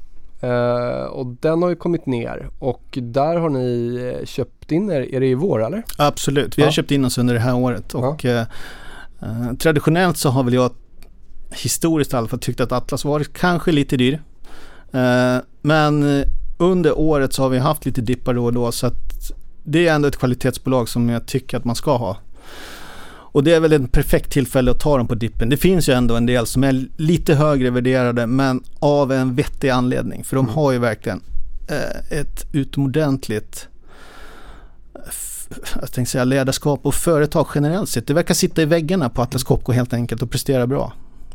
[0.43, 5.01] Uh, och den har ju kommit ner och där har ni eh, köpt in er,
[5.15, 5.83] är det i vår eller?
[5.97, 6.67] Absolut, vi ja.
[6.67, 8.45] har köpt in oss under det här året och ja.
[9.23, 10.71] uh, traditionellt så har väl jag
[11.51, 14.21] historiskt i alla fall tyckt att Atlas varit kanske lite dyr.
[14.95, 16.23] Uh, men
[16.57, 19.31] under året så har vi haft lite dippar då och då så att
[19.63, 22.17] det är ändå ett kvalitetsbolag som jag tycker att man ska ha.
[23.33, 25.49] Och det är väl ett perfekt tillfälle att ta dem på dippen.
[25.49, 29.69] Det finns ju ändå en del som är lite högre värderade men av en vettig
[29.69, 30.23] anledning.
[30.23, 30.55] För de mm.
[30.55, 31.21] har ju verkligen
[31.67, 33.67] eh, ett utomordentligt
[35.81, 38.07] jag tänkte säga ledarskap och företag generellt sett.
[38.07, 40.93] Det verkar sitta i väggarna på Atlas Copco helt enkelt och prestera bra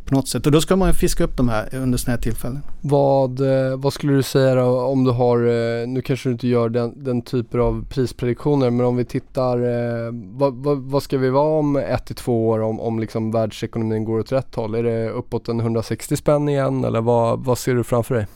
[0.08, 0.46] på något sätt.
[0.46, 2.62] Och då ska man fiska upp de här under sådana här tillfällen.
[2.80, 6.48] Vad, eh, vad skulle du säga då om du har, eh, nu kanske du inte
[6.48, 11.18] gör den, den typen av prisprediktioner, men om vi tittar, eh, vad, vad, vad ska
[11.18, 14.74] vi vara om ett till två år om, om liksom världsekonomin går åt rätt håll?
[14.74, 18.26] Är det uppåt en 160 spänn igen eller vad, vad ser du framför dig?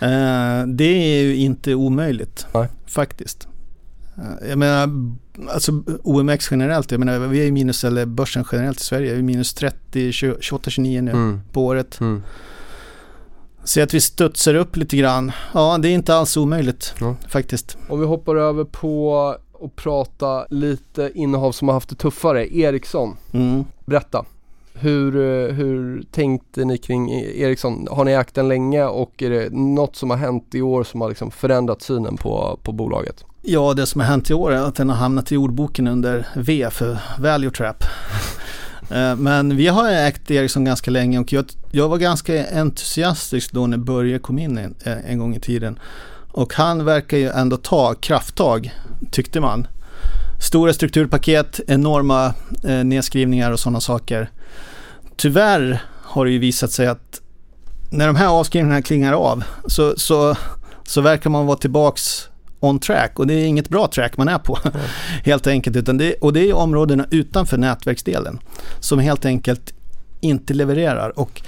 [0.00, 2.68] Eh, det är ju inte omöjligt Nej.
[2.86, 3.48] faktiskt.
[4.48, 4.88] Jag menar,
[5.48, 5.72] alltså
[6.02, 10.12] OMX generellt, jag menar vi är minus, eller börsen generellt i Sverige, är minus 30,
[10.12, 11.40] 28, 29 nu mm.
[11.52, 12.00] på året.
[12.00, 12.22] Mm.
[13.64, 17.16] Så att vi studsar upp lite grann, ja det är inte alls omöjligt ja.
[17.28, 17.76] faktiskt.
[17.88, 23.16] Om vi hoppar över på och prata lite innehav som har haft det tuffare, Ericsson.
[23.32, 23.64] Mm.
[23.84, 24.24] Berätta.
[24.74, 25.12] Hur,
[25.52, 27.88] hur tänkte ni kring Ericsson?
[27.90, 31.00] Har ni ägt den länge och är det något som har hänt i år som
[31.00, 33.24] har liksom förändrat synen på, på bolaget?
[33.42, 36.26] Ja, det som har hänt i år är att den har hamnat i ordboken under
[36.36, 37.84] V för Value Trap.
[38.90, 43.66] Eh, men vi har ägt Ericsson ganska länge och jag, jag var ganska entusiastisk då
[43.66, 45.78] när Börje kom in en, en gång i tiden.
[46.32, 48.74] Och han verkar ju ändå ta krafttag,
[49.10, 49.66] tyckte man.
[50.40, 54.30] Stora strukturpaket, enorma eh, nedskrivningar och sådana saker.
[55.16, 57.20] Tyvärr har det ju visat sig att
[57.90, 60.36] när de här avskrivningarna klingar av så, så,
[60.86, 62.27] så verkar man vara tillbaks
[62.60, 64.80] on track och det är inget bra track man är på mm.
[65.24, 65.76] helt enkelt.
[65.76, 68.38] Utan det, och det är områdena utanför nätverksdelen
[68.80, 69.72] som helt enkelt
[70.20, 71.18] inte levererar.
[71.18, 71.42] Och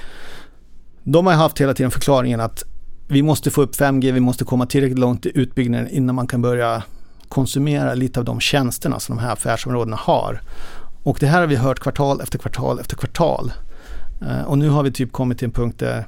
[1.03, 2.65] de har haft hela tiden förklaringen att
[3.09, 6.43] vi måste få upp 5G, vi måste komma tillräckligt långt i utbyggnaden innan man kan
[6.43, 6.83] börja
[7.29, 10.41] konsumera lite av de tjänsterna som de här affärsområdena har.
[11.03, 13.53] Och det här har vi hört kvartal efter kvartal efter kvartal.
[14.23, 16.07] Uh, och nu har vi typ kommit till en punkt där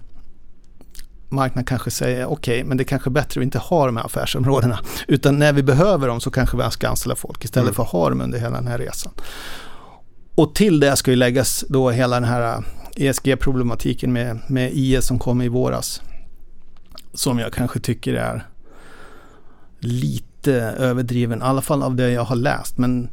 [1.32, 3.96] marknaden kanske säger okej, okay, men det är kanske är bättre att inte ha de
[3.96, 4.78] här affärsområdena.
[5.08, 7.74] Utan när vi behöver dem så kanske vi ska anställa folk istället mm.
[7.74, 9.12] för att ha dem under hela den här resan.
[10.34, 12.64] Och till det ska ju läggas då hela den här
[12.96, 16.02] ESG-problematiken med, med IS som kom i våras.
[17.14, 18.46] Som jag kanske tycker är
[19.78, 22.78] lite överdriven, i alla fall av det jag har läst.
[22.78, 23.08] Men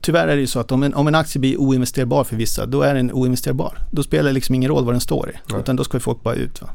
[0.00, 2.66] tyvärr är det ju så att om en, om en aktie blir oinvesterbar för vissa,
[2.66, 3.78] då är den oinvesterbar.
[3.92, 5.60] Då spelar det liksom ingen roll vad den står i, Nej.
[5.60, 6.62] utan då ska folk bara ut.
[6.62, 6.68] Va?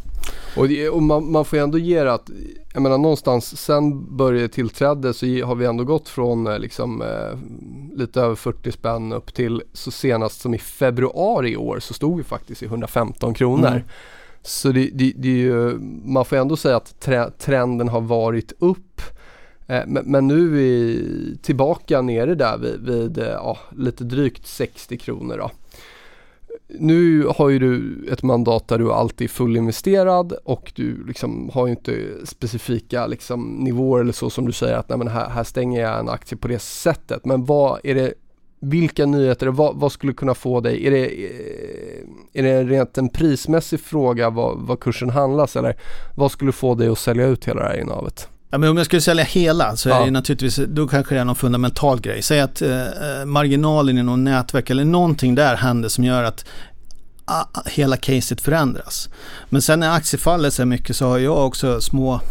[0.55, 2.29] Och, och man, man, får ju ändå ge det att,
[2.73, 7.37] jag menar någonstans sen Börje tillträdde så har vi ändå gått från eh, liksom eh,
[7.97, 12.17] lite över 40 spänn upp till så senast som i februari i år så stod
[12.17, 13.67] vi faktiskt i 115 kronor.
[13.67, 13.81] Mm.
[14.43, 17.07] Så det, det, det ju, man får ändå säga att
[17.39, 19.01] trenden har varit upp.
[19.71, 24.97] Eh, men, nu är vi tillbaka nere där vid, vid eh, ja, lite drygt 60
[24.97, 25.51] kronor då
[26.79, 31.67] nu har ju du ett mandat där du alltid är fullinvesterad och du liksom har
[31.67, 35.43] ju inte specifika liksom nivåer eller så som du säger att nej men här, här
[35.43, 37.25] stänger jag en aktie på det sättet.
[37.25, 38.13] Men vad är det,
[38.59, 43.09] vilka nyheter, vad, vad skulle kunna få dig, är det, eh, är det rent en
[43.09, 45.75] prismässig fråga vad, vad kursen handlas eller
[46.15, 48.29] vad skulle få dig att sälja ut hela det här innehavet?
[48.51, 50.05] Ja, men om jag skulle sälja hela så är ja.
[50.05, 52.21] det naturligtvis, då kanske det är någon fundamental grej.
[52.21, 56.45] Säg att eh, eh marginalen i något nätverk eller någonting där händer som gör att
[57.25, 59.09] ah, hela caset förändras.
[59.49, 62.21] Men sen när aktiefaller så mycket så har jag också små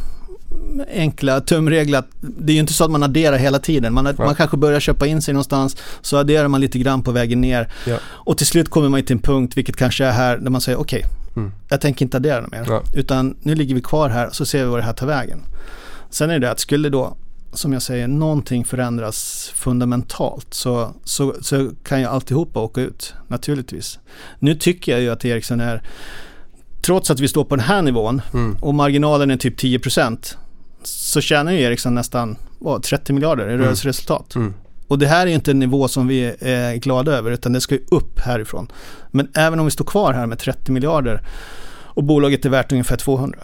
[0.93, 2.03] enkla tumregler.
[2.21, 3.95] Det är ju inte så att man adderar hela tiden.
[3.95, 7.41] Man, man kanske börjar köpa in sig någonstans, så adderar man lite grann på vägen
[7.41, 7.69] ner.
[7.87, 7.97] Ja.
[8.05, 10.81] Och till slut kommer man till en punkt, vilket kanske är här, där man säger
[10.81, 11.53] okej, okay, mm.
[11.69, 12.65] jag tänker inte addera mer.
[12.69, 12.83] Ja.
[12.95, 15.41] Utan nu ligger vi kvar här, så ser vi vad det här tar vägen.
[16.11, 17.17] Sen är det att skulle då,
[17.53, 23.99] som jag säger, någonting förändras fundamentalt så, så, så kan ju alltihopa åka ut, naturligtvis.
[24.39, 25.83] Nu tycker jag ju att Ericsson är,
[26.83, 28.57] trots att vi står på den här nivån mm.
[28.61, 30.37] och marginalen är typ 10%
[30.83, 33.65] så tjänar ju Ericsson nästan vad, 30 miljarder i mm.
[33.65, 34.35] rörelseresultat.
[34.35, 34.55] Mm.
[34.89, 37.75] Och det här är inte en nivå som vi är glada över utan det ska
[37.75, 38.73] ju upp härifrån.
[39.11, 41.23] Men även om vi står kvar här med 30 miljarder
[41.73, 43.39] och bolaget är värt ungefär 200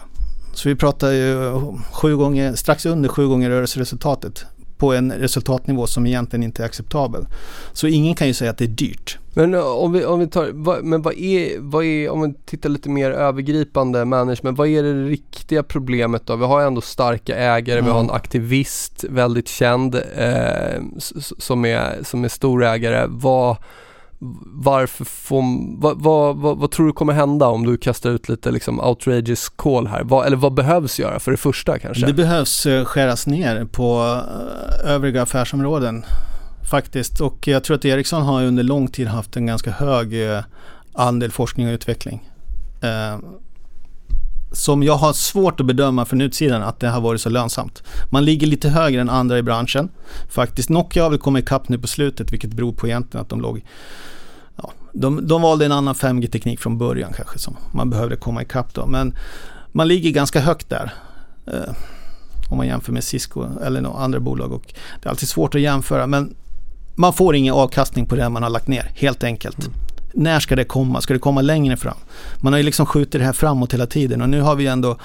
[0.57, 1.53] så vi pratar ju
[1.91, 4.45] sju gånger, strax under sju gånger rörelseresultatet
[4.77, 7.27] på en resultatnivå som egentligen inte är acceptabel.
[7.73, 9.17] Så ingen kan ju säga att det är dyrt.
[9.33, 12.33] Men eh, om vi, om vi tar, vad, men vad är, vad är, om vi
[12.45, 16.35] tittar lite mer övergripande management, vad är det riktiga problemet då?
[16.35, 20.81] Vi har ändå starka ägare, vi har en aktivist, väldigt känd, eh,
[21.37, 23.05] som, är, som är stor ägare.
[23.09, 23.57] Vad,
[24.19, 25.43] varför får,
[25.81, 29.49] vad, vad, vad, vad, tror du kommer hända om du kastar ut lite liksom outrageous
[29.49, 30.03] call här?
[30.03, 32.05] Vad, eller vad behövs göra för det första kanske?
[32.05, 34.21] Det behövs eh, skäras ner på
[34.83, 36.05] eh, övriga affärsområden
[36.69, 37.21] faktiskt.
[37.21, 40.43] Och jag tror att Ericsson har under lång tid haft en ganska hög eh,
[40.93, 42.29] andel forskning och utveckling.
[44.51, 47.83] Som jag har svårt att bedöma från utsidan att det har varit så lönsamt.
[48.09, 49.89] Man ligger lite högre än andra i branschen.
[50.29, 53.41] Faktiskt, Nokia har väl kommit ikapp nu på slutet vilket beror på egentligen att de
[53.41, 53.65] låg
[54.55, 58.73] ja, de, de valde en annan 5G-teknik från början kanske som man behövde komma ikapp
[58.73, 58.85] då.
[58.85, 59.15] Men
[59.71, 60.93] man ligger ganska högt där.
[61.47, 61.73] Eh,
[62.49, 64.51] om man jämför med Cisco eller några andra bolag.
[64.51, 66.35] Och det är alltid svårt att jämföra men
[66.95, 69.59] man får ingen avkastning på det man har lagt ner helt enkelt.
[69.59, 69.86] Mm.
[70.13, 71.01] När ska det komma?
[71.01, 71.97] Ska det komma längre fram?
[72.41, 74.97] Man har ju liksom skjutit det här framåt hela tiden och nu har vi ändå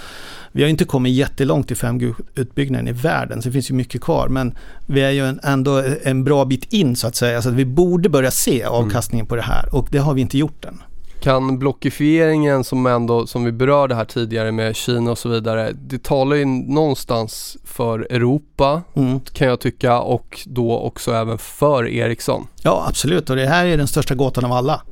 [0.52, 4.28] vi har inte kommit jättelångt i 5G-utbyggnaden i världen, så det finns ju mycket kvar.
[4.28, 4.54] Men
[4.86, 8.08] vi är ju ändå en bra bit in så att säga, så att vi borde
[8.08, 8.74] börja se mm.
[8.74, 10.82] avkastningen på det här och det har vi inte gjort än.
[11.20, 16.02] Kan blockifieringen som ändå, som vi berörde här tidigare med Kina och så vidare, det
[16.02, 19.20] talar ju någonstans för Europa mm.
[19.20, 22.46] kan jag tycka och då också även för Ericsson.
[22.62, 24.82] Ja absolut och det här är den största gåtan av alla.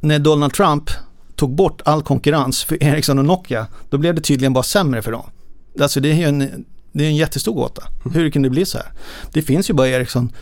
[0.00, 0.90] När Donald Trump
[1.36, 5.12] tog bort all konkurrens för Ericsson och Nokia, då blev det tydligen bara sämre för
[5.12, 5.30] dem.
[5.80, 7.82] Alltså det är ju en, det är en jättestor gåta.
[8.04, 8.14] Mm.
[8.14, 8.86] Hur kan det bli så här?
[9.32, 10.32] Det finns ju bara Ericsson,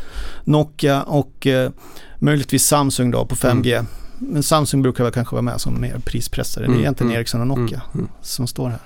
[0.45, 1.71] Nokia och eh,
[2.19, 3.73] möjligtvis Samsung då på 5G.
[3.73, 3.87] Mm.
[4.19, 6.65] Men Samsung brukar väl kanske vara med som mer prispressare.
[6.65, 6.73] Mm.
[6.73, 6.85] Det är mm.
[6.85, 7.21] egentligen mm.
[7.21, 8.09] Ericsson och Nokia mm.
[8.23, 8.81] som står här.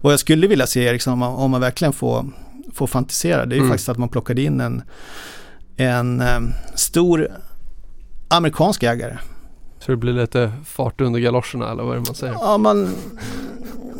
[0.00, 2.26] Vad jag skulle vilja se Ericsson om man, om man verkligen får,
[2.74, 4.82] får fantisera, det är ju faktiskt att man plockade in en,
[5.76, 6.40] en eh,
[6.74, 7.28] stor
[8.28, 9.18] amerikansk ägare
[9.84, 12.32] så det blir lite fart under galoscherna eller vad är det man säger?
[12.40, 12.94] Ja, man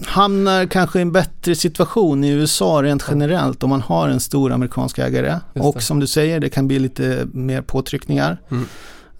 [0.06, 4.52] hamnar kanske i en bättre situation i USA rent generellt om man har en stor
[4.52, 5.40] amerikansk ägare.
[5.54, 8.38] Och som du säger, det kan bli lite mer påtryckningar.
[8.50, 8.64] Mm.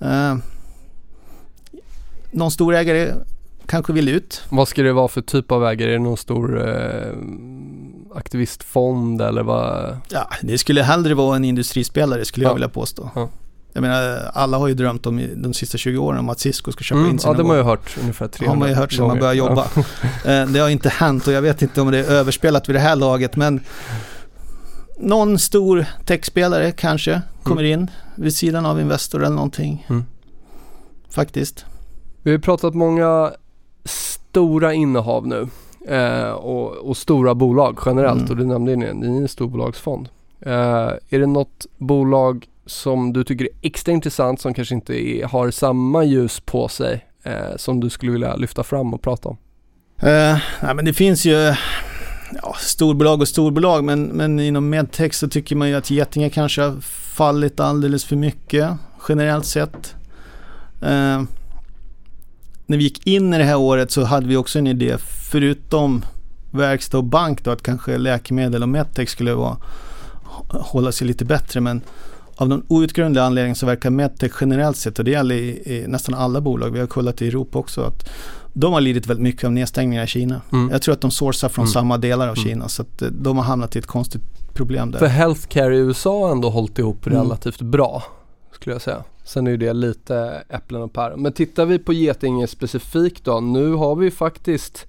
[0.03, 0.42] Uh,
[2.31, 3.14] någon stor ägare
[3.66, 4.42] kanske vill ut.
[4.48, 5.90] Vad ska det vara för typ av ägare?
[5.90, 7.12] Är det någon stor eh,
[8.14, 9.96] aktivistfond eller vad?
[10.09, 12.51] Ja, det skulle hellre vara en industrispelare skulle ja.
[12.51, 13.11] jag vilja påstå.
[13.14, 13.29] Ja.
[13.73, 16.85] Jag menar, alla har ju drömt om de sista 20 åren om att Cisco ska
[16.85, 18.75] köpa mm, in sina Ja, det har man ju hört ungefär tre har man ju
[18.75, 19.67] hört sedan man började jobba.
[19.77, 19.83] Ja.
[20.25, 22.81] Eh, det har inte hänt och jag vet inte om det är överspelat vid det
[22.81, 23.61] här laget, men
[24.99, 27.81] någon stor techspelare kanske kommer mm.
[27.81, 29.87] in vid sidan av Investor eller någonting.
[29.89, 30.05] Mm.
[31.11, 31.65] Faktiskt.
[32.23, 33.33] Vi har pratat många
[33.85, 35.49] stora innehav nu
[35.89, 38.31] eh, och, och, stora bolag generellt mm.
[38.31, 40.09] och du nämnde ju det, ni är en storbolagsfond.
[40.41, 40.53] Eh,
[41.09, 45.51] är det något bolag som du tycker är extra intressant som kanske inte är, har
[45.51, 49.37] samma ljus på sig eh, som du skulle vilja lyfta fram och prata om?
[49.98, 51.55] Eh, nej, men det finns ju
[52.42, 56.62] ja, storbolag och storbolag men, men inom medtech så tycker man ju att Getinge kanske
[56.62, 56.81] har
[57.14, 58.70] fallit alldeles för mycket
[59.09, 59.94] generellt sett.
[60.83, 61.22] Eh,
[62.66, 64.96] när vi gick in i det här året så hade vi också en idé
[65.31, 66.05] förutom
[66.51, 69.57] verkstad och bank då att kanske läkemedel och medtech skulle vara,
[70.48, 71.81] hålla sig lite bättre men
[72.43, 76.15] av någon outgrundlig anledning så verkar medtech generellt sett, och det gäller i, i, nästan
[76.15, 78.09] alla bolag, vi har kollat i Europa också, att
[78.53, 80.41] de har lidit väldigt mycket av nedstängningar i Kina.
[80.53, 80.71] Mm.
[80.71, 81.73] Jag tror att de sourcar från mm.
[81.73, 82.49] samma delar av mm.
[82.49, 84.23] Kina, så att eh, de har hamnat i ett konstigt
[84.55, 84.99] problem där.
[84.99, 87.19] För healthcare i USA har ändå hållit ihop mm.
[87.19, 88.03] relativt bra,
[88.53, 89.05] skulle jag säga.
[89.25, 91.23] Sen är ju det lite äpplen och päron.
[91.23, 94.87] Men tittar vi på Getinge specifikt då, nu har vi faktiskt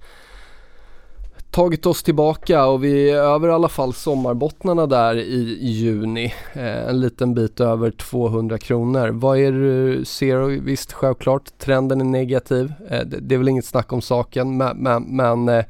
[1.54, 6.34] tagit oss tillbaka och vi är över i alla fall sommarbottnarna där i, juni.
[6.52, 9.08] Eh, en liten bit över 200 kronor.
[9.08, 10.38] Vad är det du ser?
[10.60, 12.72] Visst, självklart, trenden är negativ.
[12.90, 15.64] Eh, det, det, är väl inget snack om saken, men, men, men eh,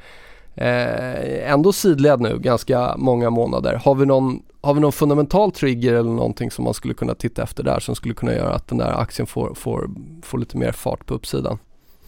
[0.55, 3.81] eh, ändå sidled nu ganska många månader.
[3.85, 7.43] Har vi, någon, har vi någon fundamental trigger eller någonting som man skulle kunna titta
[7.43, 9.91] efter där som skulle kunna göra att den där aktien får, får,
[10.23, 11.59] får lite mer fart på uppsidan?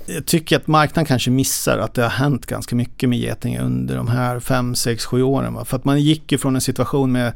[0.07, 3.97] Jag tycker att marknaden kanske missar att det har hänt ganska mycket med Getinge under
[3.97, 5.55] de här 5, 6, 7 åren.
[5.55, 5.65] Va?
[5.65, 7.33] För att man gick ju från en situation med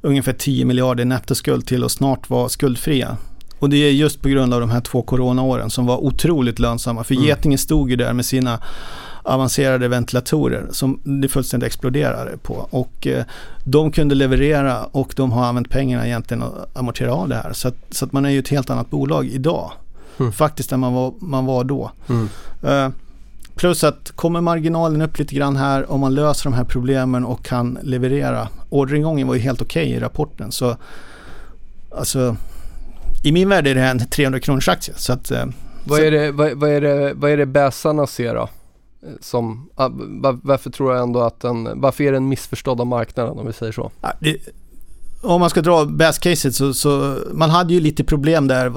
[0.00, 3.16] ungefär 10 miljarder nettoskuld till att snart vara skuldfria.
[3.58, 7.04] Och det är just på grund av de här två coronaåren som var otroligt lönsamma.
[7.04, 7.26] För mm.
[7.26, 8.60] Getinge stod ju där med sina
[9.22, 12.68] avancerade ventilatorer som det fullständigt exploderade på.
[12.70, 13.24] Och eh,
[13.64, 17.52] de kunde leverera och de har använt pengarna egentligen att amortera av det här.
[17.52, 19.72] Så att, så att man är ju ett helt annat bolag idag.
[20.18, 20.32] Mm.
[20.32, 21.90] Faktiskt än man var, man var då.
[22.08, 22.28] Mm.
[22.64, 22.92] Uh,
[23.54, 27.44] plus att kommer marginalen upp lite grann här om man löser de här problemen och
[27.44, 28.48] kan leverera.
[28.68, 30.52] Orderingången var ju helt okej okay i rapporten.
[30.52, 30.76] Så
[31.96, 32.36] alltså,
[33.24, 34.94] I min värld är det en 300 kronors aktie.
[34.96, 35.44] Så att, eh,
[35.84, 38.42] Vad är det, vad, vad är det, vad är det bäsarna ser då?
[38.42, 39.88] Eh, Som, ah,
[40.22, 43.52] va- varför tror jag ändå att den, varför är den missförstådd av marknaden om vi
[43.52, 43.90] säger så?
[44.00, 44.36] Ja, det,
[45.20, 48.70] om man ska dra bäst-caset så, så man hade ju lite problem där.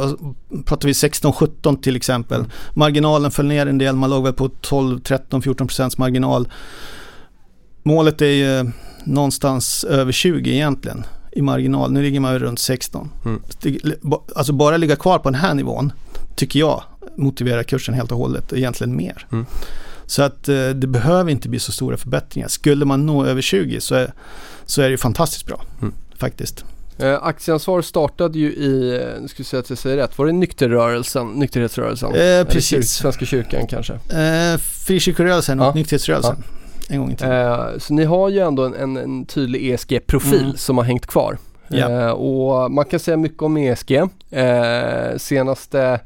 [0.64, 2.46] Pratar vi 16-17 till exempel.
[2.74, 6.48] Marginalen föll ner en del, man låg väl på 12, 13, 14 procents marginal.
[7.84, 8.72] Målet är ju
[9.04, 11.92] någonstans över 20 egentligen i marginal.
[11.92, 13.10] Nu ligger man ju runt 16.
[13.26, 13.42] Mm.
[14.36, 15.94] Alltså bara ligga kvar på den här nivån
[16.36, 16.84] tycker jag
[17.16, 19.28] motiverar kursen helt och hållet, egentligen mer.
[19.32, 19.46] Mm.
[20.06, 22.48] Så att eh, det behöver inte bli så stora förbättringar.
[22.48, 24.14] Skulle man nå över 20 så är,
[24.66, 25.94] så är det ju fantastiskt bra Mm.
[26.20, 26.66] Faktiskt.
[27.00, 30.32] Eh, aktieansvar startade ju i, nu ska vi säga att jag säger rätt, var det
[30.32, 32.10] nykterrörelsen, nykterhetsrörelsen?
[32.16, 32.68] Eh, Eller precis.
[32.70, 33.94] Kyrk, Svenska kyrkan kanske?
[33.94, 34.58] Eh,
[34.88, 35.74] Frikyrkorörelsen och Ja.
[35.74, 36.44] nykterhetsrörelsen.
[36.90, 37.52] En gång i tiden.
[37.52, 40.58] Eh, så ni har ju ändå en, en, en tydlig ESG-profil Mm.
[40.58, 41.38] som har hängt kvar.
[41.68, 41.90] Ja.
[41.90, 43.92] Eh, och man kan säga mycket om ESG.
[44.32, 46.00] Eh, senaste,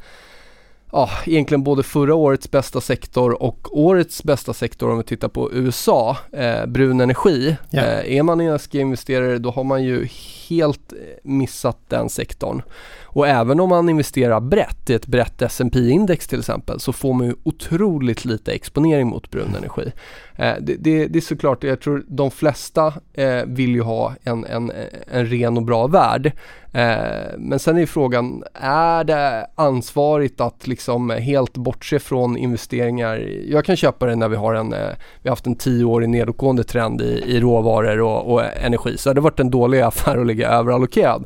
[0.93, 5.53] ja egentligen både förra årets bästa sektor och årets bästa sektor om vi tittar på
[5.53, 7.55] USA, eh, brun energi.
[7.69, 7.81] Ja.
[7.81, 10.07] Eh, är man ESG-investerare då har man ju
[10.49, 12.61] helt eh, missat den sektorn.
[13.03, 17.13] Och även om man investerar brett i ett brett S&P index till exempel så får
[17.13, 19.91] man ju otroligt lite exponering mot brun energi.
[20.35, 24.45] Eh, det, det, det är såklart, jag tror de flesta eh, vill ju ha en,
[24.45, 24.71] en,
[25.07, 26.31] en ren och bra värld.
[26.73, 33.17] Eh, men sen är ju frågan, är det ansvarigt att liksom helt bortse från investeringar?
[33.47, 34.89] Jag kan köpa det när vi har en, eh,
[35.21, 38.97] vi har haft en tioårig nedåtgående trend i, i råvaror och, och energi.
[38.97, 41.25] Så det har varit en dålig affär att ligga överallokerad.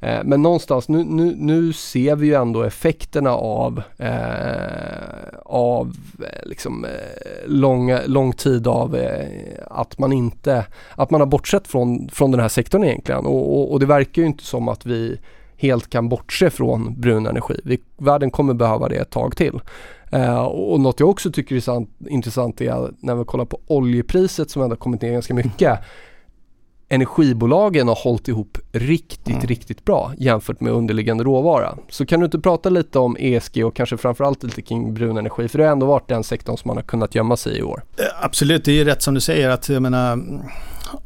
[0.00, 6.48] Eh, men någonstans, nu, nu, nu ser vi ju ändå effekterna av, eh, av eh,
[6.48, 6.90] liksom, eh,
[7.46, 9.28] lång, lång tid av eh,
[9.70, 13.26] att man inte, att man har bortsett från, från den här sektorn egentligen.
[13.26, 15.18] Och, och, och det verkar ju inte som att vi
[15.56, 17.60] helt kan bortse från brun energi.
[17.64, 19.60] Vi, världen kommer behöva det ett tag till.
[20.10, 24.50] Eh, och något jag också tycker är sant, intressant är när vi kollar på oljepriset
[24.50, 25.78] som ändå kommit ner ganska mycket
[26.94, 29.46] energibolagen har hållit ihop riktigt, Mm.
[29.46, 31.74] riktigt bra jämfört med underliggande råvara.
[31.90, 35.48] Så kan du inte prata lite om ESG och kanske framförallt lite kring brun energi?
[35.48, 37.82] För det har ändå varit den sektorn som man har kunnat gömma sig i år.
[37.96, 40.18] Eh, Absolut, det är ju rätt som du säger att jag menar,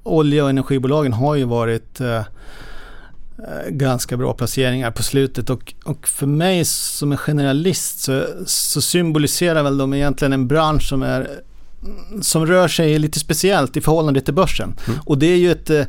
[0.02, 2.24] olja och energibolagen har ju varit eh, eh,
[3.70, 9.62] ganska bra placeringar på slutet och, och för mig som en generalist så, så symboliserar
[9.62, 11.28] väl de egentligen en bransch som är
[12.22, 14.74] som rör sig lite speciellt i förhållande till börsen.
[14.86, 15.00] Mm.
[15.06, 15.84] Och det är ju ett eh,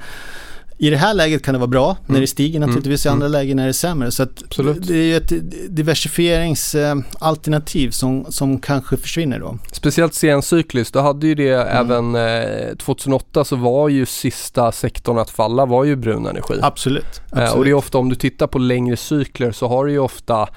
[0.81, 3.15] i det här läget kan det vara bra när det stiger naturligtvis, i Mm.
[3.15, 4.11] andra lägen är det sämre.
[4.11, 4.87] Så Absolut.
[4.87, 5.33] det är ett
[5.75, 9.57] diversifieringsalternativ som, som kanske försvinner då.
[9.71, 11.67] Speciellt sencykliskt, då hade ju det Mm.
[11.77, 16.53] även eh, 2008 så var ju sista sektorn att falla var ju brun energi.
[16.61, 17.21] Absolut.
[17.31, 17.63] Eh, och absolut.
[17.65, 20.47] det är ofta om du tittar på längre cykler så har du ju ofta eh,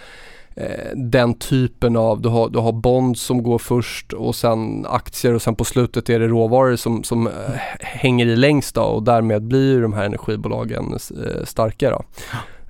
[0.56, 5.34] Eh, den typen av, du har, du har bonds som går först och sen aktier
[5.34, 7.32] och sen på slutet är det råvaror som, som eh,
[7.80, 11.44] hänger i längst då och därmed blir de här energibolagen eh,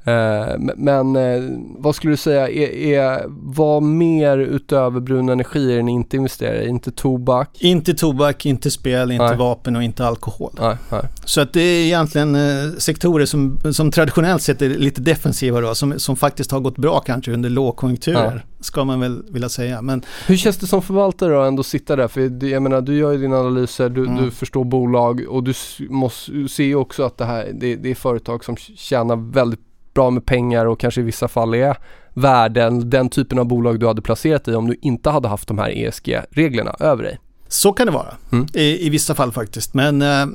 [0.05, 1.43] Eh, men eh,
[1.79, 6.63] vad skulle du säga, är, är, vad mer utöver brun energi är ni inte investerar
[6.63, 6.69] i?
[6.69, 7.49] Inte tobak?
[7.61, 9.37] Inte tobak, inte spel, inte Nej.
[9.37, 10.53] vapen och inte alkohol.
[10.61, 11.03] Nej, nej.
[11.25, 15.75] Så att det är egentligen eh, sektorer som, som traditionellt sett är lite defensiva då,
[15.75, 19.83] som, som faktiskt har gått bra kanske under lågkonjunkturer, ska man väl vilja säga.
[19.83, 22.09] Men Hur känns det som förvaltare då ändå att sitta där?
[22.09, 24.25] För jag menar du gör ju dina analyser, du, Mm.
[24.25, 25.55] du förstår bolag och du
[25.89, 29.61] måste, ser ju också att det här det, det är företag som tjänar väldigt
[29.95, 31.77] bra med pengar och kanske i vissa fall är
[32.15, 35.59] värden, den typen av bolag du hade placerat i om du inte hade haft de
[35.59, 37.19] här ESG-reglerna över dig.
[37.49, 38.47] så kan det vara, Mm.
[38.55, 39.75] I, i vissa fall faktiskt.
[39.75, 40.27] Men eh,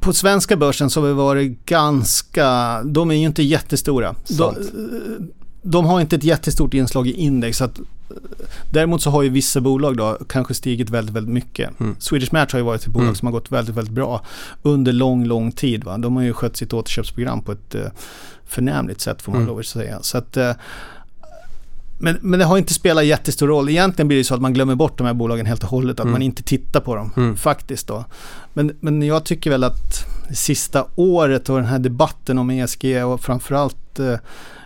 [0.00, 4.14] på svenska börsen så har vi varit ganska, de är ju inte jättestora.
[4.28, 4.58] De, Sant.
[5.62, 7.58] de har inte ett jättestort inslag i index.
[7.58, 7.80] Så att,
[8.70, 11.80] däremot så har ju vissa bolag då kanske stigit väldigt, väldigt mycket.
[11.80, 11.96] Mm.
[11.98, 13.14] Swedish Match har ju varit ett bolag Mm.
[13.14, 14.24] som har gått väldigt, väldigt bra
[14.62, 15.84] under lång, lång tid.
[15.84, 15.98] Va?
[15.98, 17.82] De har ju skött sitt återköpsprogram på ett eh,
[18.46, 19.48] förnämligt sätt får man Mm.
[19.48, 19.98] lov att säga.
[20.02, 20.52] Så att, eh,
[22.00, 23.68] men, men det har inte spelat jättestor roll.
[23.68, 26.00] Egentligen blir det så att man glömmer bort de här bolagen helt och hållet.
[26.00, 26.12] Att Mm.
[26.12, 27.36] man inte tittar på dem Mm.
[27.36, 28.04] faktiskt då.
[28.54, 33.02] Men, men jag tycker väl att det sista året och den här debatten om ESG
[33.04, 34.14] och framförallt eh,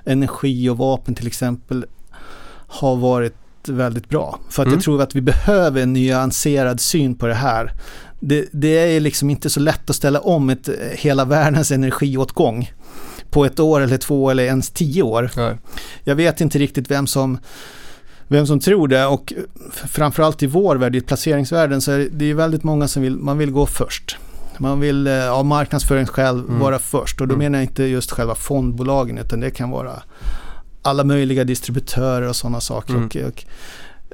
[0.04, 1.84] energi och vapen till exempel
[2.72, 3.34] har varit
[3.68, 4.38] väldigt bra.
[4.48, 4.76] För att Mm.
[4.76, 7.72] jag tror att vi behöver en nyanserad syn på det här.
[8.20, 12.72] Det, det är liksom inte så lätt att ställa om ett, eh, hela världens energiåtgång
[13.30, 15.30] på ett år eller två eller ens tio år.
[15.36, 15.56] Nej.
[16.04, 17.38] Jag vet inte riktigt vem som,
[18.28, 19.32] vem som tror det och
[19.72, 23.38] framförallt i vår värld, i placeringsvärlden, så är det, är väldigt många som vill, man
[23.38, 24.16] vill gå först.
[24.58, 26.58] Man vill eh, av marknadsföringsskäl Mm.
[26.58, 27.44] vara först och då Mm.
[27.44, 30.02] menar jag inte just själva fondbolagen utan det kan vara
[30.82, 32.94] alla möjliga distributörer och sådana saker.
[32.94, 33.04] Mm.
[33.06, 33.44] Och, och,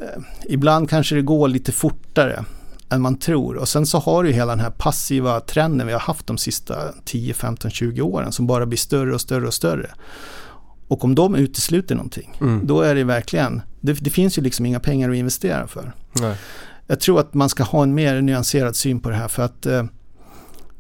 [0.03, 2.45] eh, ibland kanske det går lite fortare
[2.91, 3.57] än man tror.
[3.57, 6.75] Och sen så har du hela den här passiva trenden vi har haft de sista
[7.05, 9.91] 10, 15, 20 åren som bara blir större och större och större.
[10.89, 12.67] Och om de utesluter någonting, Mm.
[12.67, 15.93] då är det verkligen, det, det finns ju liksom inga pengar att investera för.
[16.21, 16.37] Nej.
[16.87, 19.67] Jag tror att man ska ha en mer nyanserad syn på det här för att
[19.67, 19.83] eh,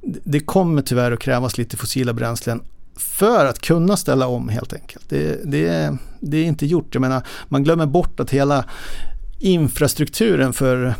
[0.02, 2.60] det- det kommer tyvärr att krävas lite fossila bränslen
[2.98, 5.04] för att kunna ställa om helt enkelt.
[5.08, 6.94] Det, det, det är inte gjort.
[6.94, 8.64] Jag menar, man glömmer bort att hela
[9.38, 10.94] infrastrukturen för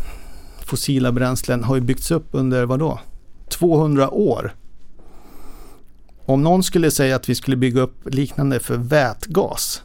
[0.65, 3.01] fossila bränslen har ju byggts upp under vad då?
[3.49, 4.55] 200 år.
[6.25, 9.83] Om någon skulle säga att vi skulle bygga upp liknande för vätgas.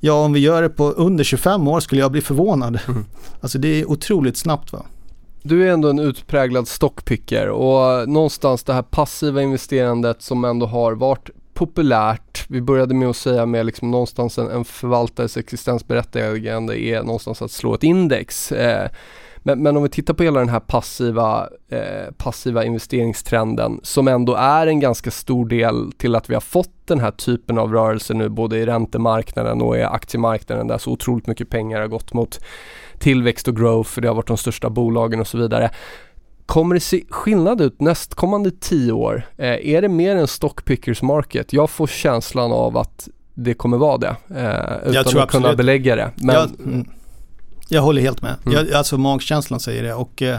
[0.00, 2.78] Ja, om vi gör det på under 25 år skulle jag bli förvånad.
[2.88, 3.04] Mm.
[3.40, 4.86] Alltså det är otroligt snabbt va?
[5.48, 10.92] Du är ändå en utpräglad stockpicker och någonstans det här passiva investerandet som ändå har
[10.92, 12.44] varit populärt.
[12.48, 17.50] Vi började med att säga med liksom någonstans en, en förvaltares existensberättigande är någonstans att
[17.50, 18.52] slå ett index.
[18.52, 18.90] Eh,
[19.38, 24.34] men, men om vi tittar på hela den här passiva, eh, passiva investeringstrenden som ändå
[24.34, 28.14] är en ganska stor del till att vi har fått den här typen av rörelse
[28.14, 32.40] nu både i räntemarknaden och i aktiemarknaden där så otroligt mycket pengar har gått mot
[32.98, 35.70] tillväxt och growth för det har varit de största bolagen och så vidare.
[36.46, 39.22] Kommer det se skillnad ut nästkommande tio år?
[39.36, 41.52] Eh, är det mer en stockpickers market?
[41.52, 44.16] Jag får känslan av att det kommer vara det.
[44.30, 45.56] Eh, utan att kunna absolut.
[45.56, 46.10] belägga det.
[46.16, 46.88] Men, jag, mm,
[47.68, 48.34] jag håller helt med.
[48.46, 48.58] Mm.
[48.58, 50.38] Jag, alltså magkänslan säger det och eh,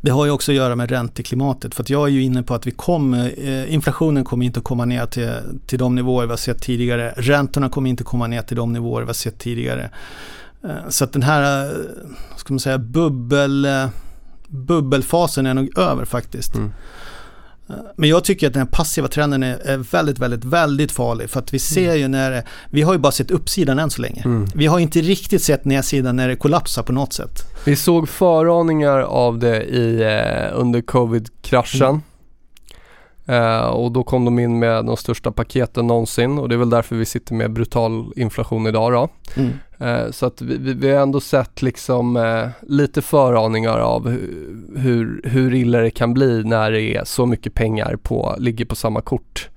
[0.00, 1.74] det har ju också att göra med ränteklimatet.
[1.74, 4.64] För att jag är ju inne på att vi kommer, eh, inflationen kommer inte att
[4.64, 5.30] komma ner till,
[5.66, 7.14] till de nivåer vi har sett tidigare.
[7.16, 9.90] Räntorna kommer inte komma ner till de nivåer vi har sett tidigare.
[10.64, 11.76] Eh, så att den här, eh,
[12.36, 13.88] ska man säga, bubbel, eh,
[14.48, 16.54] bubbelfasen är nog över faktiskt.
[16.54, 16.72] Mm.
[17.96, 21.30] Men jag tycker att den här passiva trenden är, väldigt, väldigt, väldigt farlig.
[21.30, 24.22] För att vi ser ju när vi har ju bara sett uppsidan än så länge.
[24.24, 24.48] Mm.
[24.54, 27.42] Vi har inte riktigt sett nedsidan när det kollapsar på något sätt.
[27.64, 30.04] Vi såg föraningar av det i,
[30.54, 31.88] under covid-kraschen.
[31.88, 32.00] Mm.
[33.28, 36.70] Eh, och då kom de in med de största paketen någonsin och det är väl
[36.70, 39.08] därför vi sitter med brutal inflation idag då.
[39.36, 39.52] Mm.
[39.80, 45.20] Eh, så att vi, vi, har ändå sett liksom eh, lite föraningar av hu- hur,
[45.24, 49.00] hur illa det kan bli när det är så mycket pengar på, ligger på samma
[49.00, 49.48] kort.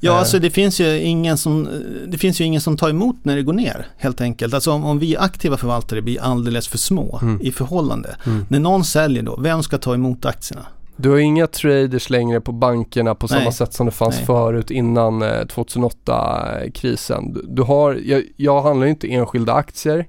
[0.00, 0.18] Ja, Eh.
[0.18, 1.68] alltså det finns, ju ingen som,
[2.08, 4.54] det finns ju ingen som tar emot när det går ner helt enkelt.
[4.54, 7.40] Alltså om, om vi aktiva förvaltare blir alldeles för små Mm.
[7.42, 8.16] i förhållande.
[8.26, 8.46] Mm.
[8.48, 10.66] När någon säljer då, vem ska ta emot aktierna?
[10.96, 13.52] Du har inga traders längre på bankerna på samma Nej.
[13.52, 14.26] sätt som det fanns Nej.
[14.26, 17.32] förut innan eh, 2008-krisen.
[17.32, 20.06] Du, du har, jag, jag handlar ju inte enskilda aktier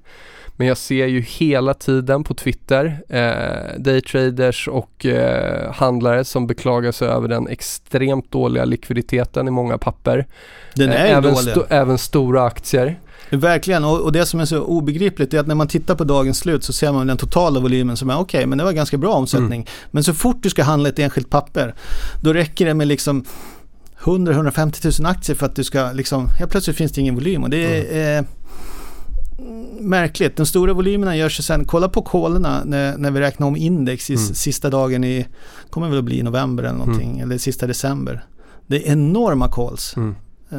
[0.59, 6.91] men jag ser ju hela tiden på Twitter eh, daytraders och eh, handlare som beklagar
[6.91, 10.27] sig över den extremt dåliga likviditeten i många papper.
[10.75, 11.53] Den Eh, är ju även, dålig.
[11.53, 12.99] sto- även stora aktier.
[13.30, 16.38] Verkligen, och, och det som är så obegripligt är att när man tittar på dagens
[16.39, 19.13] slut så ser man den totala volymen som är okej, men det var ganska bra
[19.13, 19.61] omsättning.
[19.61, 19.65] Mm.
[19.91, 21.75] Men så fort du ska handla ett enskilt papper,
[22.23, 23.25] då räcker det med liksom
[23.99, 27.49] 100-150 000 aktier för att du ska liksom, helt plötsligt finns det ingen volym och
[27.49, 28.25] det är Mm.
[28.25, 28.25] eh,
[29.80, 30.36] märkligt.
[30.36, 34.09] De stora volymerna görs ju sen, kolla på kolerna när, när vi räknar om index
[34.09, 34.25] i Mm.
[34.25, 35.28] sista dagen i,
[35.69, 38.25] kommer väl att bli i november eller någonting, eller sista december.
[38.67, 39.93] Det är enorma calls.
[39.97, 40.15] Mm.
[40.51, 40.57] Eh,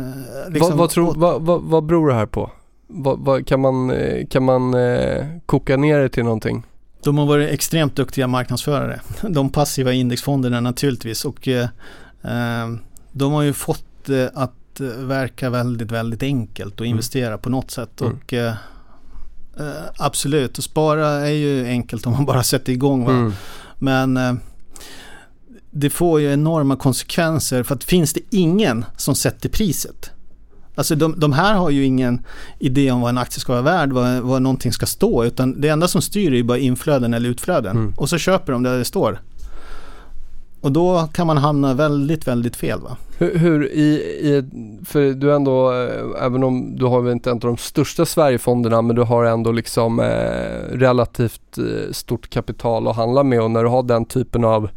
[0.52, 2.50] liksom- vad, vad, tror, vad, vad, vad beror det här på?
[2.90, 6.66] Vad, vad, kan man, eh, kan man eh, koka ner det till någonting?
[7.02, 9.00] De har varit extremt duktiga marknadsförare.
[9.28, 11.68] De passiva indexfonderna naturligtvis och eh,
[12.22, 12.68] eh,
[13.12, 16.90] de har ju fått det att eh, verka väldigt, väldigt enkelt att Mm.
[16.90, 18.00] investera på något sätt.
[18.00, 18.12] Mm.
[18.12, 18.54] Och eh,
[19.58, 23.04] eh, absolut, att spara är ju enkelt om man bara sätter igång.
[23.04, 23.12] Va?
[23.12, 23.32] Mm.
[23.78, 24.34] Men eh,
[25.70, 30.10] det får ju enorma konsekvenser för att finns det ingen som sätter priset
[30.78, 32.24] Alltså de, de här har ju ingen
[32.58, 35.68] idé om vad en aktie ska vara värd, vad, vad någonting ska stå, utan det
[35.68, 37.76] enda som styr är ju bara inflöden eller utflöden.
[37.76, 37.94] Mm.
[37.96, 39.20] Och så köper de där det står.
[40.60, 42.96] Och då kan man hamna väldigt, väldigt fel va?
[43.18, 44.44] Hur, hur i, i,
[44.84, 48.96] för du ändå, eh, även om du har inte en av de största Sverigefonderna, men
[48.96, 53.68] du har ändå liksom eh, relativt eh, stort kapital att handla med och när du
[53.68, 54.68] har den typen av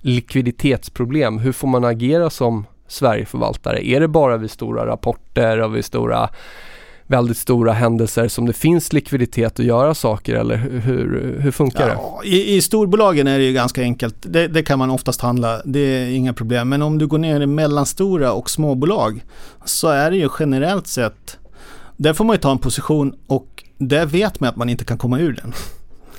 [0.00, 3.86] likviditetsproblem, hur får man agera som Sverigeförvaltare?
[3.88, 6.28] Är det bara vid stora rapporter och vid stora
[7.06, 11.92] väldigt stora händelser som det finns likviditet att göra saker eller hur, hur, funkar det?
[11.92, 14.16] Ja, i, I storbolagen är det ju ganska enkelt.
[14.20, 16.68] Det, det kan man oftast handla, det är inga problem.
[16.68, 19.24] Men om du går ner i mellanstora och småbolag
[19.64, 21.38] så är det ju generellt sett,
[21.96, 24.98] där får man ju ta en position och där vet man att man inte kan
[24.98, 25.52] komma ur den.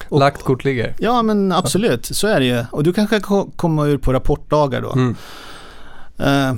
[0.10, 0.94] Och- Lagt kort ligger.
[1.00, 2.66] Ja men absolut, så är det ju.
[2.72, 4.92] Och du kanske ko- kommer ur på rapportdagar då.
[4.92, 5.16] Mm.
[6.18, 6.54] Eh,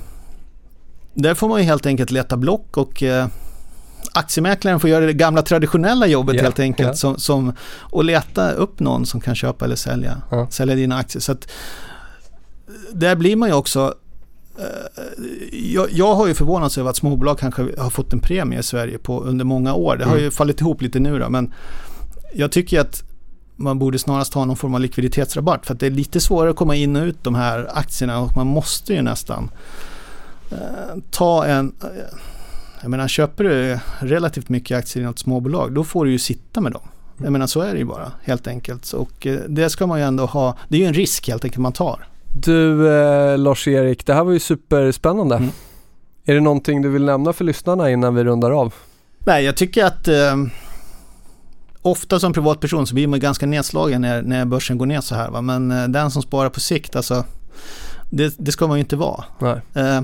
[1.14, 3.28] där får man ju helt enkelt leta block och eh,
[4.14, 6.88] aktiemäklaren får göra det gamla traditionella jobbet Ja, helt enkelt.
[6.88, 6.94] ja.
[6.94, 10.48] Som, som, och leta upp någon som kan köpa eller sälja, Ja.
[10.52, 11.22] sälja dina aktier.
[11.22, 11.48] Så att,
[12.94, 13.94] där blir man ju också
[14.60, 14.64] eh,
[15.74, 18.98] jag, jag har ju förvånats över att småbolag kanske har fått en premie i Sverige
[18.98, 19.98] på, under många år.
[19.98, 20.24] Det har Mm.
[20.24, 21.54] ju fallit ihop lite nu då, men
[22.34, 23.04] jag tycker att
[23.56, 26.56] man borde snarast ha någon form av likviditetsrabatt för att det är lite svårare att
[26.56, 29.50] komma in och ut de här aktierna och man måste ju nästan
[30.52, 30.58] eh,
[31.12, 31.74] ta en...
[31.84, 31.90] Eh,
[32.82, 36.62] jag menar köper du relativt mycket aktier i något småbolag då får du ju sitta
[36.62, 36.82] med dem.
[37.18, 38.92] Jag menar så är det ju bara helt enkelt.
[38.92, 41.62] Och eh, det ska man ju ändå ha, det är ju en risk helt enkelt
[41.62, 42.08] man tar.
[42.34, 45.36] Du eh, Lars-Erik, det här var ju superspännande.
[45.36, 45.50] Mm.
[46.26, 48.74] Är det någonting du vill nämna för lyssnarna innan vi rundar av?
[49.20, 50.36] Nej, jag tycker att eh,
[51.86, 55.30] ofta som privatperson så blir man ganska nedslagen när, när börsen går ner så här.
[55.30, 55.42] Va?
[55.42, 57.26] Men eh, den som sparar på sikt, alltså
[58.10, 59.26] det, det ska man ju inte vara.
[59.74, 60.02] Eh,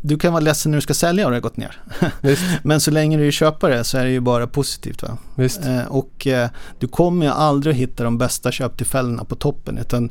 [0.00, 1.80] du kan vara ledsen när du ska sälja och det har gått ner.
[2.62, 5.02] Men så länge du är köpare så är det ju bara positivt.
[5.02, 5.18] Va?
[5.38, 6.48] Eh, och eh,
[6.78, 9.78] du kommer ju aldrig att hitta de bästa köptillfällena på toppen.
[9.78, 10.10] Utan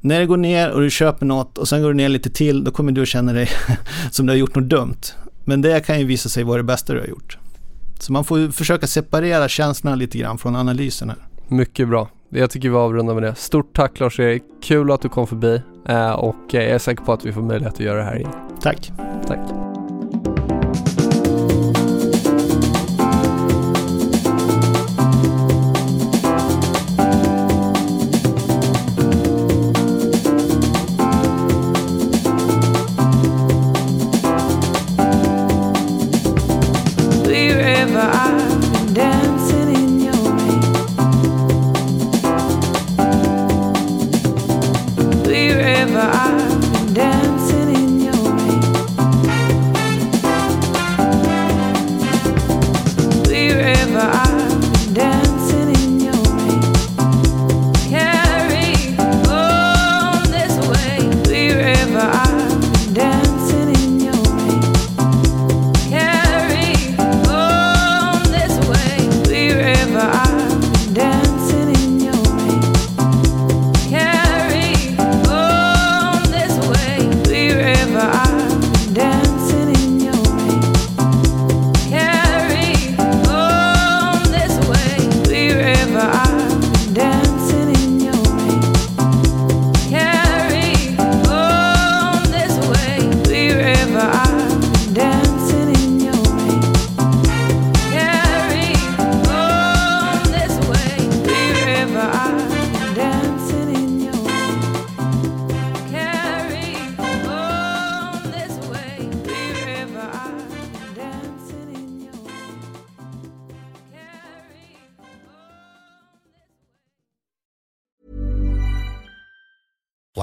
[0.00, 2.64] när det går ner och du köper något och sen går det ner lite till,
[2.64, 3.50] då kommer du att känna dig
[4.10, 5.00] som du har gjort något dumt.
[5.44, 7.38] Men det kan ju visa sig vara det bästa du har gjort.
[8.02, 11.18] Så man får ju försöka separera känslorna lite grann från analysen här.
[11.48, 12.08] Mycket bra.
[12.28, 13.34] Jag tycker vi avrundar med det.
[13.34, 14.42] Stort tack Lars-Erik.
[14.62, 17.74] Kul att du kom förbi eh, och jag är säker på att vi får möjlighet
[17.74, 18.32] att göra det här igen.
[18.60, 18.92] Tack!
[19.26, 19.69] Tack.